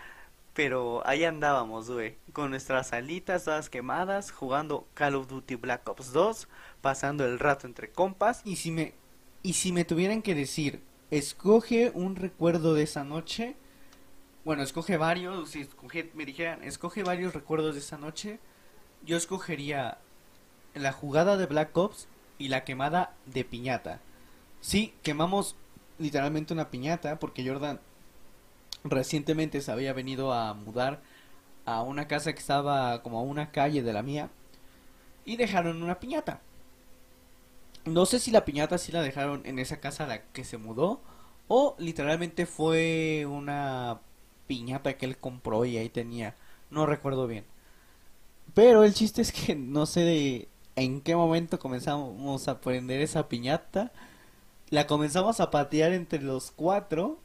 pero 0.53 1.01
ahí 1.07 1.23
andábamos, 1.23 1.89
güey, 1.89 2.17
con 2.33 2.51
nuestras 2.51 2.93
alitas 2.93 3.45
todas 3.45 3.71
quemadas, 3.71 4.31
jugando 4.31 4.87
Call 4.93 5.15
of 5.15 5.27
Duty 5.27 5.55
Black 5.55 5.89
Ops 5.89 6.13
2, 6.13 6.47
pasando 6.81 7.25
el 7.25 7.39
rato 7.39 7.65
entre 7.65 7.91
compas. 7.91 8.41
Y 8.45 8.57
si 8.57 8.69
me 8.69 8.93
y 9.41 9.53
si 9.53 9.71
me 9.71 9.83
tuvieran 9.83 10.21
que 10.21 10.35
decir, 10.35 10.83
escoge 11.09 11.91
un 11.95 12.15
recuerdo 12.15 12.75
de 12.75 12.83
esa 12.83 13.03
noche, 13.03 13.55
bueno, 14.43 14.61
escoge 14.61 14.97
varios, 14.97 15.49
si 15.49 15.67
me 16.13 16.25
dijeran, 16.25 16.63
escoge 16.63 17.01
varios 17.01 17.33
recuerdos 17.33 17.73
de 17.73 17.81
esa 17.81 17.97
noche, 17.97 18.39
yo 19.03 19.17
escogería 19.17 19.97
la 20.75 20.91
jugada 20.91 21.37
de 21.37 21.47
Black 21.47 21.75
Ops 21.75 22.07
y 22.37 22.49
la 22.49 22.63
quemada 22.63 23.13
de 23.25 23.45
piñata. 23.45 24.01
Sí, 24.61 24.93
quemamos 25.03 25.55
literalmente 25.99 26.53
una 26.53 26.69
piñata 26.69 27.19
porque 27.19 27.47
Jordan 27.47 27.79
recientemente 28.83 29.61
se 29.61 29.71
había 29.71 29.93
venido 29.93 30.33
a 30.33 30.53
mudar 30.53 31.01
a 31.65 31.81
una 31.81 32.07
casa 32.07 32.33
que 32.33 32.39
estaba 32.39 33.01
como 33.01 33.19
a 33.19 33.23
una 33.23 33.51
calle 33.51 33.81
de 33.81 33.93
la 33.93 34.03
mía 34.03 34.29
y 35.25 35.37
dejaron 35.37 35.81
una 35.81 35.99
piñata. 35.99 36.41
No 37.85 38.05
sé 38.05 38.19
si 38.19 38.31
la 38.31 38.45
piñata 38.45 38.77
sí 38.77 38.91
la 38.91 39.01
dejaron 39.01 39.41
en 39.45 39.59
esa 39.59 39.79
casa 39.79 40.05
a 40.05 40.07
la 40.07 40.23
que 40.23 40.43
se 40.43 40.57
mudó 40.57 41.01
o 41.47 41.75
literalmente 41.77 42.45
fue 42.45 43.25
una 43.27 44.01
piñata 44.47 44.97
que 44.97 45.05
él 45.05 45.17
compró 45.17 45.65
y 45.65 45.77
ahí 45.77 45.89
tenía. 45.89 46.35
No 46.71 46.85
recuerdo 46.85 47.27
bien. 47.27 47.45
Pero 48.53 48.83
el 48.83 48.93
chiste 48.93 49.21
es 49.21 49.31
que 49.31 49.55
no 49.55 49.85
sé 49.85 50.01
de 50.01 50.47
en 50.75 51.01
qué 51.01 51.15
momento 51.15 51.59
comenzamos 51.59 52.47
a 52.47 52.61
prender 52.61 53.01
esa 53.01 53.29
piñata. 53.29 53.91
La 54.69 54.87
comenzamos 54.87 55.39
a 55.39 55.51
patear 55.51 55.93
entre 55.93 56.21
los 56.21 56.51
cuatro 56.51 57.19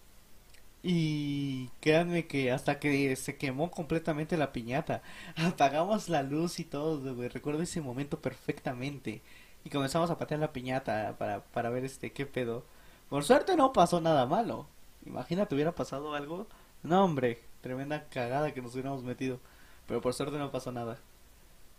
y 0.83 1.69
créanme 1.81 2.27
que 2.27 2.53
hasta 2.53 2.79
que 2.79 3.15
se 3.17 3.37
quemó 3.37 3.71
completamente 3.71 4.37
la 4.39 4.53
piñata, 4.53 5.03
apagamos 5.37 6.09
la 6.09 6.23
luz 6.23 6.61
y 6.61 6.65
todo. 6.65 7.15
Recuerdo 7.29 7.63
ese 7.63 7.81
momento 7.81 8.21
perfectamente. 8.21 9.23
Y 9.65 9.71
comenzamos 9.71 10.11
a 10.11 10.19
patear 10.19 10.41
la 10.41 10.53
piñata 10.53 11.17
para, 11.19 11.43
para 11.45 11.71
ver 11.71 11.85
este 11.85 12.13
qué 12.13 12.27
pedo. 12.27 12.65
Por 13.11 13.25
suerte 13.25 13.57
no 13.57 13.73
pasó 13.73 14.01
nada 14.01 14.27
malo. 14.27 14.67
Imagínate 15.07 15.55
hubiera 15.55 15.75
pasado 15.75 16.15
algo. 16.15 16.47
No, 16.83 17.05
hombre, 17.05 17.41
tremenda 17.61 18.09
cagada 18.09 18.55
que 18.55 18.63
nos 18.63 18.73
hubiéramos 18.75 19.03
metido. 19.03 19.39
Pero 19.87 20.01
por 20.01 20.15
suerte 20.15 20.39
no 20.39 20.51
pasó 20.51 20.73
nada. 20.73 20.99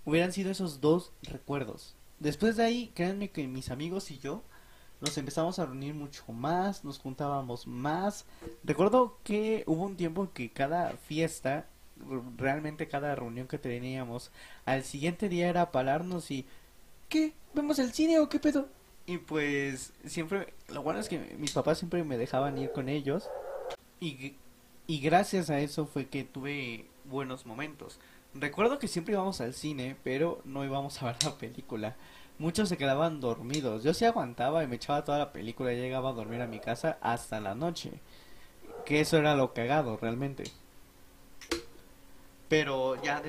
Hubieran 0.06 0.34
sido 0.34 0.52
esos 0.52 0.82
dos 0.82 1.12
recuerdos. 1.24 1.96
Después 2.20 2.56
de 2.56 2.64
ahí, 2.64 2.92
créanme 2.94 3.30
que 3.30 3.48
mis 3.48 3.70
amigos 3.72 4.12
y 4.12 4.20
yo 4.20 4.44
nos 5.02 5.18
empezamos 5.18 5.58
a 5.58 5.66
reunir 5.66 5.96
mucho 5.96 6.32
más, 6.32 6.84
nos 6.84 7.00
juntábamos 7.00 7.66
más. 7.66 8.26
Recuerdo 8.64 9.18
que 9.24 9.64
hubo 9.66 9.84
un 9.86 9.98
tiempo 9.98 10.24
en 10.24 10.28
que 10.30 10.52
cada 10.52 10.92
fiesta, 10.92 11.66
realmente 12.38 12.88
cada 12.88 13.16
reunión 13.16 13.48
que 13.48 13.58
teníamos, 13.58 14.32
al 14.66 14.84
siguiente 14.84 15.28
día 15.28 15.50
era 15.50 15.72
pararnos 15.72 16.30
y 16.30 16.46
¿qué? 17.10 17.34
¿Vemos 17.56 17.80
el 17.80 17.92
cine 17.92 18.20
o 18.20 18.30
qué 18.30 18.40
pedo? 18.40 18.70
Y 19.08 19.18
pues 19.18 19.92
siempre, 20.06 20.54
lo 20.70 20.84
bueno 20.84 21.00
es 21.00 21.10
que 21.10 21.36
mis 21.40 21.52
papás 21.52 21.80
siempre 21.80 22.04
me 22.04 22.18
dejaban 22.18 22.60
ir 22.60 22.72
con 22.72 22.88
ellos 22.88 23.28
y, 24.00 24.36
y 24.86 25.00
gracias 25.00 25.50
a 25.50 25.60
eso 25.60 25.88
fue 25.88 26.08
que 26.08 26.24
tuve 26.24 26.86
buenos 27.06 27.48
momentos. 27.48 28.00
Recuerdo 28.34 28.80
que 28.80 28.88
siempre 28.88 29.14
íbamos 29.14 29.42
al 29.42 29.54
cine, 29.54 29.98
pero 30.04 30.42
no 30.46 30.64
íbamos 30.64 31.02
a 31.02 31.08
ver 31.08 31.24
la 31.24 31.36
película. 31.36 31.96
Muchos 32.40 32.70
se 32.70 32.78
quedaban 32.78 33.20
dormidos. 33.20 33.84
Yo 33.84 33.94
sí 33.94 34.06
aguantaba 34.06 34.64
y 34.64 34.68
me 34.68 34.78
echaba 34.78 35.04
toda 35.04 35.20
la 35.20 35.34
película 35.34 35.74
y 35.74 35.78
llegaba 35.78 36.10
a 36.10 36.14
dormir 36.14 36.42
a 36.42 36.48
mi 36.48 36.60
casa 36.60 36.98
hasta 37.02 37.40
la 37.40 37.56
noche. 37.56 37.92
Que 38.86 39.02
eso 39.02 39.18
era 39.18 39.36
lo 39.36 39.54
cagado, 39.54 39.98
realmente. 39.98 40.46
Pero 42.48 43.02
ya, 43.04 43.22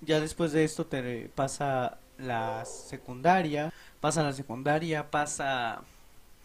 ya 0.00 0.20
después 0.20 0.52
de 0.52 0.64
esto 0.64 0.86
te 0.86 1.28
pasa 1.34 1.98
la 2.18 2.64
secundaria. 2.64 3.72
Pasa 4.00 4.22
la 4.22 4.32
secundaria, 4.32 5.10
pasa... 5.10 5.82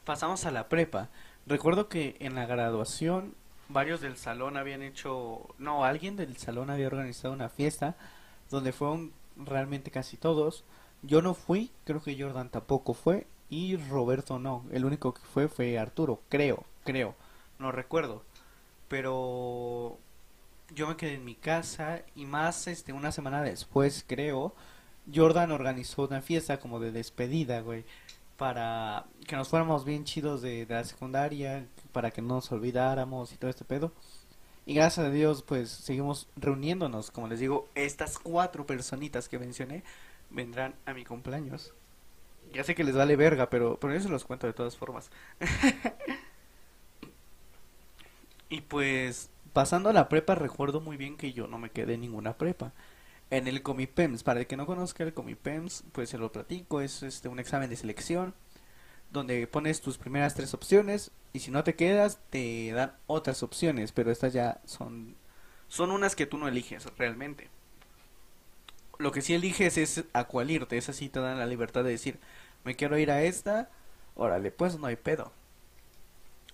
Pasamos 0.05 0.45
a 0.45 0.51
la 0.51 0.69
prepa. 0.69 1.09
Recuerdo 1.45 1.88
que 1.88 2.17
en 2.19 2.36
la 2.36 2.45
graduación 2.45 3.33
varios 3.70 4.02
del 4.02 4.18
salón 4.18 4.58
habían 4.58 4.82
hecho, 4.82 5.48
no, 5.58 5.86
alguien 5.86 6.16
del 6.16 6.36
salón 6.38 6.70
había 6.70 6.88
organizado 6.88 7.34
una 7.34 7.50
fiesta 7.50 7.96
donde 8.50 8.74
fueron 8.74 9.14
realmente 9.38 9.92
casi 9.92 10.18
todos. 10.18 10.66
Yo 11.02 11.22
no 11.22 11.34
fui, 11.34 11.72
creo 11.86 12.02
que 12.02 12.20
Jordan 12.22 12.50
tampoco 12.50 12.94
fue 12.94 13.28
y 13.50 13.78
Roberto 13.78 14.40
no. 14.40 14.66
El 14.72 14.86
único 14.86 15.14
que 15.14 15.22
fue 15.22 15.48
fue 15.48 15.80
Arturo, 15.80 16.22
creo, 16.30 16.66
creo, 16.84 17.16
no 17.60 17.72
recuerdo. 17.72 18.24
Pero 18.90 19.98
yo 20.74 20.88
me 20.88 20.98
quedé 20.98 21.14
en 21.14 21.26
mi 21.26 21.36
casa 21.36 22.02
y 22.16 22.26
más 22.26 22.68
este 22.68 22.92
una 22.92 23.12
semana 23.12 23.42
después, 23.44 24.04
creo, 24.08 24.54
Jordan 25.14 25.52
organizó 25.52 26.04
una 26.04 26.22
fiesta 26.22 26.60
como 26.60 26.80
de 26.80 26.92
despedida, 26.92 27.62
güey, 27.62 27.86
para 28.39 29.05
que 29.27 29.36
nos 29.36 29.50
fuéramos 29.50 29.86
bien 29.86 30.05
chidos 30.05 30.41
de, 30.41 30.65
de 30.65 30.74
la 30.74 30.84
secundaria, 30.86 31.67
para 31.91 32.10
que 32.10 32.22
no 32.22 32.36
nos 32.36 32.51
olvidáramos 32.51 33.34
y 33.34 33.38
todo 33.38 33.51
este 33.51 33.65
pedo. 33.65 33.91
Y 34.65 34.75
gracias 34.75 35.08
a 35.08 35.10
Dios, 35.10 35.43
pues 35.43 35.69
seguimos 35.69 36.27
reuniéndonos. 36.38 37.12
Como 37.12 37.27
les 37.27 37.39
digo, 37.39 37.67
estas 37.75 38.17
cuatro 38.17 38.65
personitas 38.65 39.27
que 39.27 39.39
mencioné 39.39 39.84
vendrán 40.29 40.75
a 40.86 40.93
mi 40.93 41.03
cumpleaños. 41.03 41.74
Ya 42.53 42.63
sé 42.63 42.75
que 42.75 42.84
les 42.84 42.96
vale 42.96 43.15
verga, 43.15 43.50
pero, 43.50 43.77
pero 43.79 43.93
yo 43.93 44.00
se 44.00 44.10
los 44.10 44.24
cuento 44.24 44.48
de 44.48 44.53
todas 44.53 44.77
formas. 44.77 45.12
y 48.50 48.62
pues, 48.62 49.29
pasando 49.51 49.89
a 49.89 49.93
la 49.93 50.08
prepa, 50.08 50.36
recuerdo 50.36 50.79
muy 50.79 50.96
bien 50.96 51.17
que 51.17 51.34
yo 51.34 51.48
no 51.48 51.58
me 51.58 51.72
quedé 51.72 51.96
en 51.96 52.01
ninguna 52.01 52.38
prepa. 52.38 52.72
En 53.31 53.48
el 53.48 53.62
Comipems, 53.62 54.24
para 54.24 54.39
el 54.39 54.48
que 54.48 54.57
no 54.57 54.65
conozca 54.65 55.03
el 55.03 55.13
Comipems, 55.13 55.83
pues 55.91 56.09
se 56.09 56.17
lo 56.17 56.31
platico, 56.31 56.81
es 56.81 57.03
este 57.03 57.27
un 57.27 57.39
examen 57.39 57.69
de 57.69 57.75
selección 57.75 58.33
donde 59.12 59.48
pones 59.48 59.81
tus 59.81 59.98
primeras 59.98 60.36
tres 60.36 60.53
opciones 60.53 61.12
y 61.33 61.39
si 61.39 61.51
no 61.51 61.63
te 61.63 61.75
quedas 61.75 62.19
te 62.29 62.71
dan 62.71 62.93
otras 63.07 63.43
opciones, 63.43 63.91
pero 63.91 64.12
estas 64.12 64.33
ya 64.33 64.62
son 64.65 65.15
son 65.67 65.91
unas 65.91 66.15
que 66.15 66.25
tú 66.25 66.38
no 66.38 66.48
eliges 66.48 66.86
realmente. 66.98 67.50
Lo 68.98 69.12
que 69.12 69.21
sí 69.21 69.33
eliges 69.33 69.77
es 69.77 70.03
a 70.13 70.25
cuál 70.25 70.51
irte, 70.51 70.77
esas 70.77 70.98
sí 70.98 71.09
te 71.09 71.19
dan 71.19 71.39
la 71.39 71.45
libertad 71.45 71.83
de 71.83 71.91
decir, 71.91 72.19
me 72.63 72.75
quiero 72.75 72.98
ir 72.98 73.12
a 73.12 73.24
esta, 73.24 73.69
órale, 74.15 74.51
pues 74.51 74.77
no 74.77 74.88
hay 74.88 74.98
pedo. 74.98 75.31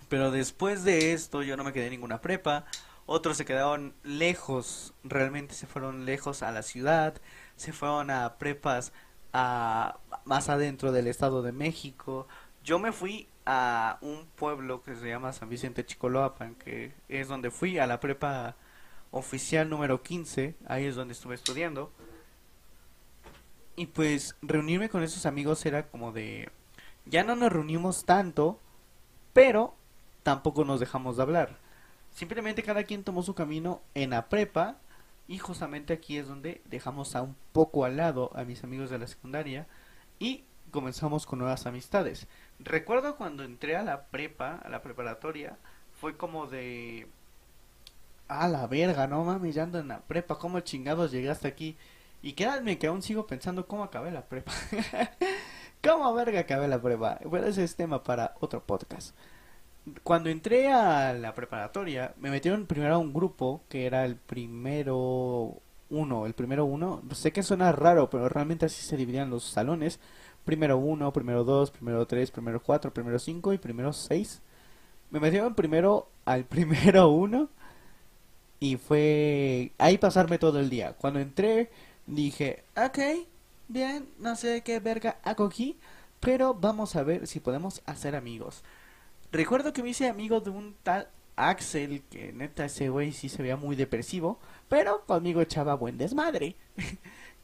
Pero 0.08 0.30
después 0.30 0.84
de 0.84 1.12
esto 1.12 1.42
yo 1.42 1.56
no 1.56 1.64
me 1.64 1.72
quedé 1.72 1.90
ninguna 1.90 2.20
prepa, 2.20 2.66
otros 3.06 3.36
se 3.36 3.44
quedaron 3.44 3.94
lejos, 4.02 4.94
realmente 5.04 5.54
se 5.54 5.66
fueron 5.66 6.04
lejos 6.04 6.42
a 6.42 6.52
la 6.52 6.62
ciudad, 6.62 7.14
se 7.56 7.72
fueron 7.72 8.10
a 8.10 8.36
prepas 8.38 8.92
a 9.32 9.98
más 10.24 10.48
adentro 10.48 10.92
del 10.92 11.06
estado 11.06 11.42
de 11.42 11.52
México, 11.52 12.26
yo 12.66 12.80
me 12.80 12.90
fui 12.90 13.28
a 13.46 13.98
un 14.00 14.26
pueblo 14.34 14.82
que 14.82 14.96
se 14.96 15.08
llama 15.08 15.32
San 15.32 15.48
Vicente 15.48 15.86
Chicoloapan, 15.86 16.56
que 16.56 16.92
es 17.08 17.28
donde 17.28 17.52
fui 17.52 17.78
a 17.78 17.86
la 17.86 18.00
prepa 18.00 18.56
oficial 19.12 19.70
número 19.70 20.02
15, 20.02 20.56
ahí 20.66 20.86
es 20.86 20.96
donde 20.96 21.12
estuve 21.12 21.36
estudiando. 21.36 21.92
Y 23.76 23.86
pues 23.86 24.34
reunirme 24.42 24.88
con 24.88 25.04
esos 25.04 25.26
amigos 25.26 25.64
era 25.64 25.86
como 25.86 26.10
de... 26.10 26.50
Ya 27.04 27.22
no 27.22 27.36
nos 27.36 27.52
reunimos 27.52 28.04
tanto, 28.04 28.58
pero 29.32 29.76
tampoco 30.24 30.64
nos 30.64 30.80
dejamos 30.80 31.16
de 31.16 31.22
hablar. 31.22 31.65
Simplemente 32.16 32.62
cada 32.62 32.84
quien 32.84 33.04
tomó 33.04 33.22
su 33.22 33.34
camino 33.34 33.82
en 33.92 34.08
la 34.08 34.30
prepa 34.30 34.78
y 35.28 35.36
justamente 35.36 35.92
aquí 35.92 36.16
es 36.16 36.26
donde 36.26 36.62
dejamos 36.64 37.14
a 37.14 37.20
un 37.20 37.36
poco 37.52 37.84
al 37.84 37.98
lado 37.98 38.30
a 38.34 38.44
mis 38.44 38.64
amigos 38.64 38.88
de 38.88 38.98
la 38.98 39.06
secundaria 39.06 39.66
y 40.18 40.44
comenzamos 40.70 41.26
con 41.26 41.40
nuevas 41.40 41.66
amistades. 41.66 42.26
Recuerdo 42.58 43.16
cuando 43.16 43.44
entré 43.44 43.76
a 43.76 43.82
la 43.82 44.06
prepa, 44.06 44.54
a 44.64 44.70
la 44.70 44.80
preparatoria, 44.80 45.58
fue 46.00 46.16
como 46.16 46.46
de... 46.46 47.06
A 48.28 48.48
la 48.48 48.66
verga, 48.66 49.06
no 49.06 49.22
mames, 49.22 49.54
ya 49.54 49.64
ando 49.64 49.78
en 49.78 49.88
la 49.88 50.00
prepa, 50.00 50.38
¿cómo 50.38 50.60
chingados 50.60 51.12
llegué 51.12 51.28
hasta 51.28 51.48
aquí? 51.48 51.76
Y 52.22 52.32
quédame 52.32 52.78
que 52.78 52.86
aún 52.86 53.02
sigo 53.02 53.26
pensando 53.26 53.66
cómo 53.66 53.84
acabé 53.84 54.10
la 54.10 54.24
prepa. 54.24 54.52
¿Cómo 55.84 56.14
verga 56.14 56.40
acabé 56.40 56.66
la 56.66 56.80
prepa? 56.80 57.20
Bueno, 57.26 57.46
ese 57.46 57.62
es 57.62 57.76
tema 57.76 58.02
para 58.02 58.34
otro 58.40 58.64
podcast. 58.64 59.14
Cuando 60.02 60.30
entré 60.30 60.68
a 60.72 61.12
la 61.12 61.34
preparatoria, 61.34 62.14
me 62.18 62.30
metieron 62.30 62.66
primero 62.66 62.94
a 62.94 62.98
un 62.98 63.12
grupo 63.12 63.62
que 63.68 63.86
era 63.86 64.04
el 64.04 64.16
primero 64.16 65.60
uno, 65.90 66.26
el 66.26 66.34
primero 66.34 66.64
uno. 66.64 67.02
Sé 67.12 67.32
que 67.32 67.42
suena 67.42 67.72
raro, 67.72 68.10
pero 68.10 68.28
realmente 68.28 68.66
así 68.66 68.82
se 68.82 68.96
dividían 68.96 69.30
los 69.30 69.44
salones 69.44 70.00
primero 70.46 70.78
uno, 70.78 71.12
primero 71.12 71.44
dos, 71.44 71.70
primero 71.70 72.06
tres, 72.06 72.30
primero 72.30 72.62
cuatro, 72.62 72.92
primero 72.94 73.18
cinco 73.18 73.52
y 73.52 73.58
primero 73.58 73.92
seis. 73.92 74.40
Me 75.10 75.20
metieron 75.20 75.54
primero 75.54 76.08
al 76.24 76.44
primero 76.54 77.10
uno 77.10 77.48
y 78.60 78.76
fue 78.76 79.72
ahí 79.78 79.98
pasarme 79.98 80.38
todo 80.38 80.60
el 80.60 80.70
día. 80.70 80.94
Cuando 80.94 81.20
entré 81.20 81.70
dije, 82.06 82.64
ok, 82.76 82.98
bien, 83.68 84.08
no 84.18 84.36
sé 84.36 84.62
qué 84.62 84.80
verga 84.80 85.18
hago 85.24 85.44
aquí, 85.44 85.76
pero 86.20 86.54
vamos 86.54 86.96
a 86.96 87.02
ver 87.02 87.26
si 87.26 87.40
podemos 87.40 87.82
hacer 87.86 88.16
amigos. 88.16 88.62
Recuerdo 89.36 89.74
que 89.74 89.82
me 89.82 89.90
hice 89.90 90.08
amigo 90.08 90.40
de 90.40 90.48
un 90.48 90.74
tal 90.82 91.10
Axel, 91.36 92.02
que 92.10 92.32
neta 92.32 92.64
ese 92.64 92.88
güey 92.88 93.12
sí 93.12 93.28
se 93.28 93.42
veía 93.42 93.58
muy 93.58 93.76
depresivo, 93.76 94.40
pero 94.70 95.04
conmigo 95.04 95.42
echaba 95.42 95.74
buen 95.74 95.98
desmadre. 95.98 96.56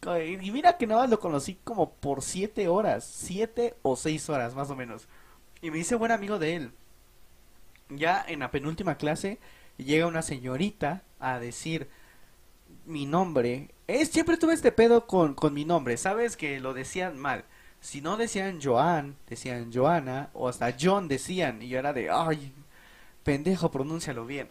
Y 0.05 0.51
mira 0.51 0.79
que 0.79 0.89
nada 0.89 1.03
más 1.03 1.11
lo 1.11 1.21
conocí 1.21 1.61
como 1.63 1.93
por 1.93 2.23
siete 2.23 2.67
horas, 2.67 3.05
siete 3.05 3.77
o 3.83 3.95
seis 3.95 4.29
horas 4.29 4.53
más 4.53 4.69
o 4.69 4.75
menos. 4.75 5.07
Y 5.61 5.71
me 5.71 5.79
hice 5.79 5.95
buen 5.95 6.11
amigo 6.11 6.41
de 6.41 6.57
él. 6.57 6.73
Ya 7.89 8.25
en 8.27 8.41
la 8.41 8.51
penúltima 8.51 8.97
clase 8.97 9.39
llega 9.77 10.09
una 10.09 10.23
señorita 10.23 11.05
a 11.21 11.39
decir 11.39 11.89
mi 12.85 13.07
nombre. 13.07 13.71
Es, 13.87 14.09
siempre 14.09 14.39
tuve 14.39 14.55
este 14.55 14.73
pedo 14.73 15.07
con, 15.07 15.35
con 15.35 15.55
mi 15.55 15.65
nombre, 15.65 15.97
sabes 15.97 16.37
que 16.37 16.59
lo 16.59 16.75
decían 16.75 17.17
mal. 17.17 17.45
Si 17.83 18.01
no 18.01 18.17
decían 18.17 18.61
Joan, 18.63 19.17
decían 19.29 19.73
Joana, 19.73 20.31
o 20.35 20.49
hasta 20.49 20.75
John 20.81 21.09
decían, 21.09 21.61
y 21.61 21.69
yo 21.69 21.81
era 21.81 21.93
de, 21.93 22.11
ay, 22.11 22.53
pendejo, 23.25 23.73
pronúncialo 23.73 24.25
bien. 24.25 24.49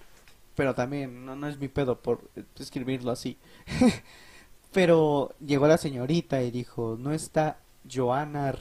Pero 0.54 0.76
también 0.76 1.26
no, 1.26 1.36
no 1.38 1.48
es 1.48 1.58
mi 1.58 1.70
pedo 1.70 1.98
por 1.98 2.30
escribirlo 2.60 3.10
así. 3.10 3.38
Pero 4.74 5.34
llegó 5.40 5.66
la 5.66 5.78
señorita 5.78 6.44
y 6.44 6.52
dijo, 6.52 6.98
¿no 7.00 7.14
está 7.14 7.58
Joana 7.90 8.54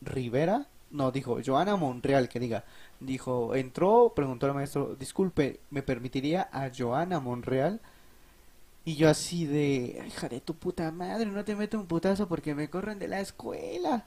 Rivera? 0.00 0.68
No, 0.90 1.10
dijo, 1.10 1.38
Joana 1.44 1.76
Monreal, 1.76 2.30
que 2.30 2.40
diga. 2.40 2.64
Dijo, 3.00 3.54
entró, 3.54 4.14
preguntó 4.16 4.46
al 4.46 4.54
maestro, 4.54 4.96
disculpe, 4.98 5.60
¿me 5.70 5.82
permitiría 5.82 6.48
a 6.50 6.70
Joana 6.74 7.20
Monreal? 7.20 7.80
Y 8.84 8.96
yo 8.96 9.08
así 9.08 9.46
de, 9.46 10.04
hija 10.06 10.28
de 10.28 10.40
tu 10.40 10.54
puta 10.54 10.90
madre, 10.90 11.26
no 11.26 11.44
te 11.44 11.56
meto 11.56 11.78
un 11.78 11.86
putazo 11.86 12.28
porque 12.28 12.54
me 12.54 12.68
corren 12.68 12.98
de 12.98 13.08
la 13.08 13.20
escuela. 13.20 14.06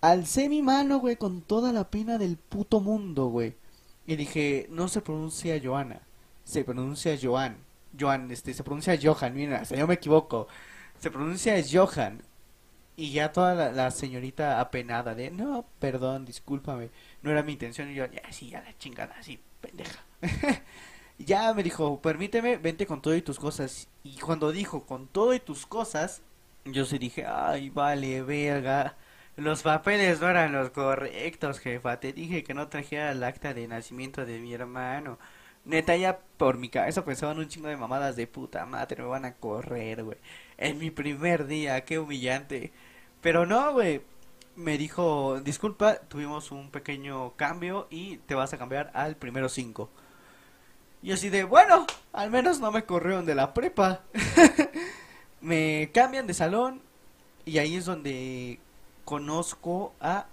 Alcé 0.00 0.48
mi 0.48 0.62
mano, 0.62 0.98
güey, 0.98 1.16
con 1.16 1.42
toda 1.42 1.72
la 1.72 1.90
pena 1.90 2.18
del 2.18 2.36
puto 2.36 2.80
mundo, 2.80 3.26
güey. 3.26 3.54
Y 4.06 4.16
dije, 4.16 4.66
no 4.70 4.88
se 4.88 5.00
pronuncia 5.02 5.60
Joana, 5.62 6.00
se 6.44 6.64
pronuncia 6.64 7.16
Joan. 7.20 7.58
Joan, 7.98 8.30
este, 8.30 8.54
se 8.54 8.64
pronuncia 8.64 8.98
Johan, 9.00 9.34
mira, 9.34 9.62
yo 9.64 9.86
me 9.86 9.94
equivoco 9.94 10.48
se 11.00 11.10
pronuncia 11.10 11.54
Johan. 11.70 12.22
Y 12.96 13.12
ya 13.12 13.32
toda 13.32 13.72
la, 13.72 13.90
señorita 13.90 14.60
apenada 14.60 15.14
de, 15.14 15.30
no, 15.30 15.64
perdón, 15.78 16.26
discúlpame, 16.26 16.90
no 17.22 17.30
era 17.30 17.42
mi 17.42 17.52
intención. 17.52 17.90
Y 17.90 17.94
yo, 17.94 18.06
ya, 18.06 18.22
sí, 18.30 18.50
ya 18.50 18.60
la 18.60 18.76
chingada, 18.76 19.14
así, 19.18 19.40
pendeja. 19.60 20.00
ya 21.24 21.52
me 21.54 21.62
dijo, 21.62 22.00
permíteme, 22.00 22.56
vente 22.56 22.86
con 22.86 23.02
todo 23.02 23.14
y 23.16 23.22
tus 23.22 23.38
cosas. 23.38 23.88
Y 24.04 24.18
cuando 24.18 24.52
dijo 24.52 24.84
con 24.86 25.06
todo 25.08 25.34
y 25.34 25.40
tus 25.40 25.66
cosas, 25.66 26.22
yo 26.64 26.84
se 26.84 26.98
dije, 26.98 27.26
ay, 27.26 27.70
vale, 27.70 28.22
verga. 28.22 28.96
Los 29.36 29.62
papeles 29.62 30.20
no 30.20 30.28
eran 30.28 30.52
los 30.52 30.70
correctos, 30.70 31.58
jefa. 31.60 32.00
Te 32.00 32.12
dije 32.12 32.44
que 32.44 32.54
no 32.54 32.68
trajera 32.68 33.12
el 33.12 33.22
acta 33.24 33.54
de 33.54 33.68
nacimiento 33.68 34.24
de 34.26 34.38
mi 34.38 34.52
hermano. 34.54 35.18
Neta, 35.64 35.96
ya 35.96 36.18
por 36.36 36.58
mi 36.58 36.68
cabeza 36.68 37.04
pensaban 37.04 37.38
un 37.38 37.48
chingo 37.48 37.68
de 37.68 37.76
mamadas 37.76 38.16
de 38.16 38.26
puta 38.26 38.64
madre, 38.66 39.02
me 39.02 39.08
van 39.08 39.24
a 39.26 39.34
correr, 39.34 40.04
güey. 40.04 40.18
En 40.58 40.78
mi 40.78 40.90
primer 40.90 41.46
día, 41.46 41.84
qué 41.84 41.98
humillante. 41.98 42.72
Pero 43.20 43.46
no, 43.46 43.72
güey. 43.72 44.02
Me 44.56 44.78
dijo, 44.78 45.40
disculpa, 45.40 45.96
tuvimos 46.08 46.50
un 46.52 46.70
pequeño 46.70 47.32
cambio 47.36 47.86
y 47.90 48.18
te 48.18 48.34
vas 48.34 48.52
a 48.52 48.58
cambiar 48.58 48.90
al 48.94 49.16
primero 49.16 49.48
5. 49.48 49.90
Y 51.02 51.12
así 51.12 51.30
de, 51.30 51.44
bueno, 51.44 51.86
al 52.12 52.30
menos 52.30 52.60
no 52.60 52.70
me 52.70 52.84
corrieron 52.84 53.24
de 53.24 53.34
la 53.34 53.54
prepa. 53.54 54.02
me 55.40 55.90
cambian 55.92 56.26
de 56.26 56.34
salón 56.34 56.82
y 57.44 57.58
ahí 57.58 57.76
es 57.76 57.86
donde 57.86 58.58
conozco 59.04 59.94
a 60.00 60.26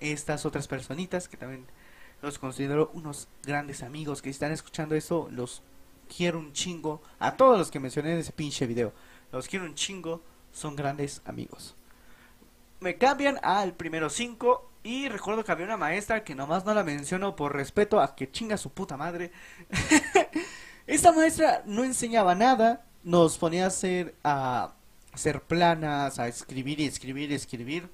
estas 0.00 0.44
otras 0.44 0.68
personitas 0.68 1.28
que 1.28 1.36
también 1.36 1.66
los 2.22 2.38
considero 2.38 2.90
unos 2.94 3.28
grandes 3.44 3.82
amigos 3.82 4.22
que 4.22 4.30
están 4.30 4.52
escuchando 4.52 4.94
eso 4.94 5.28
los 5.30 5.62
quiero 6.14 6.38
un 6.38 6.52
chingo 6.52 7.00
a 7.18 7.36
todos 7.36 7.58
los 7.58 7.70
que 7.70 7.80
mencioné 7.80 8.12
en 8.12 8.18
ese 8.18 8.32
pinche 8.32 8.66
video 8.66 8.92
los 9.32 9.46
quiero 9.46 9.64
un 9.64 9.74
chingo 9.74 10.20
son 10.52 10.74
grandes 10.76 11.22
amigos 11.24 11.76
me 12.80 12.96
cambian 12.96 13.38
al 13.42 13.74
primero 13.74 14.10
5 14.10 14.70
y 14.88 15.06
recuerdo 15.10 15.44
que 15.44 15.52
había 15.52 15.66
una 15.66 15.76
maestra 15.76 16.24
que 16.24 16.34
nomás 16.34 16.64
no 16.64 16.72
la 16.72 16.82
menciono 16.82 17.36
por 17.36 17.54
respeto 17.54 18.00
a 18.00 18.16
que 18.16 18.30
chinga 18.30 18.56
su 18.56 18.72
puta 18.72 18.96
madre 18.96 19.32
esta 20.86 21.12
maestra 21.12 21.62
no 21.66 21.84
enseñaba 21.84 22.34
nada 22.34 22.86
nos 23.04 23.36
ponía 23.36 23.64
a 23.64 23.66
hacer 23.66 24.14
a 24.24 24.72
hacer 25.12 25.42
planas 25.42 26.18
a 26.18 26.26
escribir 26.26 26.80
y 26.80 26.86
escribir 26.86 27.30
y 27.30 27.34
escribir 27.34 27.90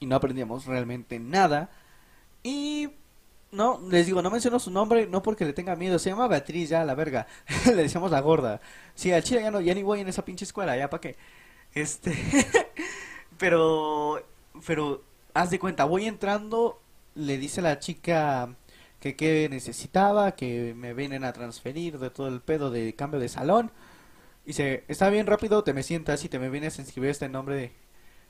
y 0.00 0.04
no 0.04 0.16
aprendíamos 0.16 0.66
realmente 0.66 1.18
nada 1.18 1.70
y 2.42 2.90
no, 3.50 3.80
les 3.88 4.04
digo, 4.04 4.20
no 4.20 4.30
menciono 4.30 4.58
su 4.58 4.70
nombre, 4.70 5.06
no 5.06 5.22
porque 5.22 5.44
le 5.44 5.52
tenga 5.52 5.76
miedo, 5.76 5.98
se 6.00 6.10
llama 6.10 6.26
Beatriz, 6.26 6.70
ya 6.70 6.84
la 6.84 6.96
verga. 6.96 7.28
le 7.66 7.84
decíamos 7.84 8.10
la 8.10 8.20
gorda. 8.20 8.60
Sí, 8.96 9.12
al 9.12 9.22
chile 9.22 9.42
ya 9.42 9.52
no, 9.52 9.60
ya 9.60 9.72
ni 9.74 9.84
voy 9.84 10.00
en 10.00 10.08
esa 10.08 10.24
pinche 10.24 10.44
escuela, 10.44 10.76
ya 10.76 10.90
para 10.90 11.00
qué. 11.00 11.16
Este, 11.72 12.12
pero, 13.38 14.20
pero, 14.66 15.04
haz 15.34 15.50
de 15.50 15.58
cuenta, 15.58 15.84
voy 15.84 16.06
entrando, 16.06 16.80
le 17.14 17.38
dice 17.38 17.62
la 17.62 17.78
chica 17.78 18.56
que 19.00 19.16
qué 19.16 19.48
necesitaba, 19.50 20.32
que 20.32 20.74
me 20.76 20.94
vienen 20.94 21.24
a 21.24 21.32
transferir 21.32 21.98
de 21.98 22.10
todo 22.10 22.28
el 22.28 22.40
pedo 22.40 22.70
de 22.70 22.94
cambio 22.94 23.20
de 23.20 23.28
salón. 23.28 23.70
Dice, 24.46 24.84
está 24.88 25.10
bien 25.10 25.26
rápido, 25.26 25.64
te 25.64 25.74
me 25.74 25.82
sientas 25.82 26.24
y 26.24 26.28
te 26.28 26.38
me 26.38 26.50
vienes 26.50 26.78
a 26.78 26.82
inscribir 26.82 27.10
este 27.10 27.28
nombre 27.28 27.56
de, 27.56 27.72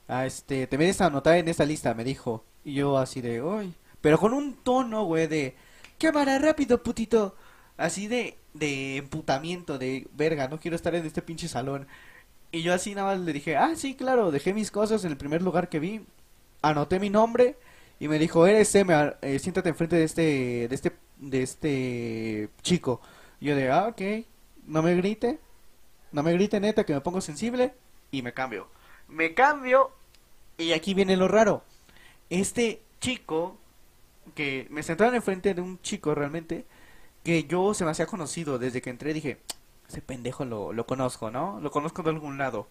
a 0.07 0.25
este, 0.25 0.67
te 0.67 0.77
vienes 0.77 1.01
a 1.01 1.07
anotar 1.07 1.37
en 1.37 1.47
esta 1.47 1.65
lista, 1.65 1.93
me 1.93 2.03
dijo. 2.03 2.45
Y 2.63 2.73
yo 2.75 2.97
así 2.97 3.21
de, 3.21 3.41
uy 3.41 3.73
pero 4.05 4.19
con 4.19 4.33
un 4.35 4.53
tono, 4.53 5.03
güey, 5.05 5.25
de... 5.25 5.55
Cámara, 5.99 6.37
rápido, 6.37 6.83
putito. 6.83 7.35
Así 7.75 8.07
de, 8.07 8.37
de 8.53 8.97
emputamiento, 8.97 9.79
de 9.79 10.07
verga, 10.13 10.47
no 10.47 10.59
quiero 10.59 10.75
estar 10.75 10.93
en 10.93 11.07
este 11.07 11.23
pinche 11.23 11.47
salón. 11.47 11.87
Y 12.51 12.61
yo 12.61 12.71
así 12.75 12.93
nada 12.93 13.15
más 13.15 13.25
le 13.25 13.33
dije, 13.33 13.57
ah, 13.57 13.73
sí, 13.75 13.95
claro, 13.95 14.29
dejé 14.29 14.53
mis 14.53 14.69
cosas 14.69 15.03
en 15.05 15.11
el 15.11 15.17
primer 15.17 15.41
lugar 15.41 15.69
que 15.69 15.79
vi. 15.79 16.05
Anoté 16.61 16.99
mi 16.99 17.09
nombre 17.09 17.57
y 17.99 18.07
me 18.07 18.19
dijo, 18.19 18.45
eres 18.47 18.73
M, 18.75 18.93
eh, 19.21 19.39
siéntate 19.39 19.69
enfrente 19.69 19.95
de 19.95 20.03
este, 20.03 20.67
de 20.67 20.75
este, 20.75 20.91
de 21.17 21.43
este 21.43 22.49
chico. 22.61 23.01
Yo 23.39 23.55
de, 23.55 23.69
ah, 23.69 23.87
ok, 23.87 24.01
no 24.65 24.81
me 24.81 24.95
grite, 24.95 25.39
no 26.11 26.23
me 26.23 26.33
grite 26.33 26.59
neta 26.59 26.85
que 26.85 26.93
me 26.93 27.01
pongo 27.01 27.21
sensible 27.21 27.73
y 28.11 28.21
me 28.21 28.33
cambio. 28.33 28.67
Me 29.07 29.33
cambio 29.33 29.91
y 30.57 30.73
aquí 30.73 30.93
viene 30.93 31.17
lo 31.17 31.27
raro. 31.27 31.63
Este 32.29 32.81
chico 32.99 33.57
que 34.33 34.67
me 34.71 34.83
sentaron 34.83 35.15
enfrente 35.15 35.53
de 35.53 35.61
un 35.61 35.79
chico 35.81 36.15
realmente 36.15 36.65
que 37.23 37.43
yo 37.45 37.73
se 37.73 37.85
me 37.85 37.91
hacía 37.91 38.07
conocido 38.07 38.57
desde 38.57 38.81
que 38.81 38.89
entré 38.89 39.13
dije 39.13 39.39
ese 39.87 40.01
pendejo 40.01 40.45
lo, 40.45 40.73
lo 40.73 40.85
conozco 40.87 41.29
no 41.29 41.59
lo 41.61 41.69
conozco 41.69 42.01
de 42.01 42.09
algún 42.09 42.37
lado 42.37 42.67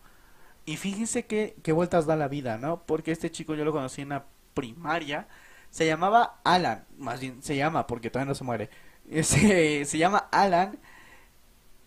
y 0.66 0.76
fíjense 0.76 1.26
que 1.26 1.56
qué 1.62 1.72
vueltas 1.72 2.06
da 2.06 2.16
la 2.16 2.28
vida 2.28 2.58
no 2.58 2.84
porque 2.86 3.12
este 3.12 3.30
chico 3.30 3.54
yo 3.54 3.64
lo 3.64 3.72
conocí 3.72 4.02
en 4.02 4.10
la 4.10 4.26
primaria 4.54 5.28
se 5.70 5.86
llamaba 5.86 6.40
Alan 6.44 6.84
más 6.98 7.20
bien 7.20 7.42
se 7.42 7.56
llama 7.56 7.86
porque 7.86 8.10
todavía 8.10 8.30
no 8.30 8.34
se 8.34 8.44
muere 8.44 8.70
se, 9.22 9.84
se 9.84 9.98
llama 9.98 10.28
Alan 10.30 10.78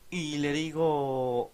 y 0.09 0.37
le 0.37 0.53
digo 0.53 1.51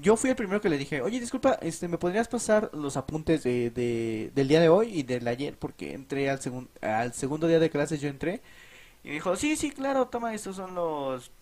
yo 0.00 0.16
fui 0.16 0.30
el 0.30 0.36
primero 0.36 0.60
que 0.60 0.68
le 0.68 0.78
dije, 0.78 1.02
oye, 1.02 1.20
disculpa, 1.20 1.58
este, 1.60 1.88
¿me 1.88 1.98
podrías 1.98 2.28
pasar 2.28 2.70
los 2.72 2.96
apuntes 2.96 3.42
de, 3.42 4.30
del 4.34 4.48
día 4.48 4.60
de 4.60 4.68
hoy 4.68 4.88
y 4.88 5.02
del 5.02 5.26
ayer? 5.28 5.58
Porque 5.58 5.92
entré 5.92 6.30
al, 6.30 6.40
segun, 6.40 6.68
al 6.80 7.12
segundo 7.12 7.46
día 7.46 7.58
de 7.58 7.70
clases, 7.70 8.00
yo 8.00 8.08
entré. 8.08 8.40
Y 9.04 9.10
dijo, 9.10 9.36
sí, 9.36 9.56
sí, 9.56 9.70
claro, 9.70 10.08
toma, 10.08 10.34
estos 10.34 10.56
son 10.56 10.74
los, 10.74 11.32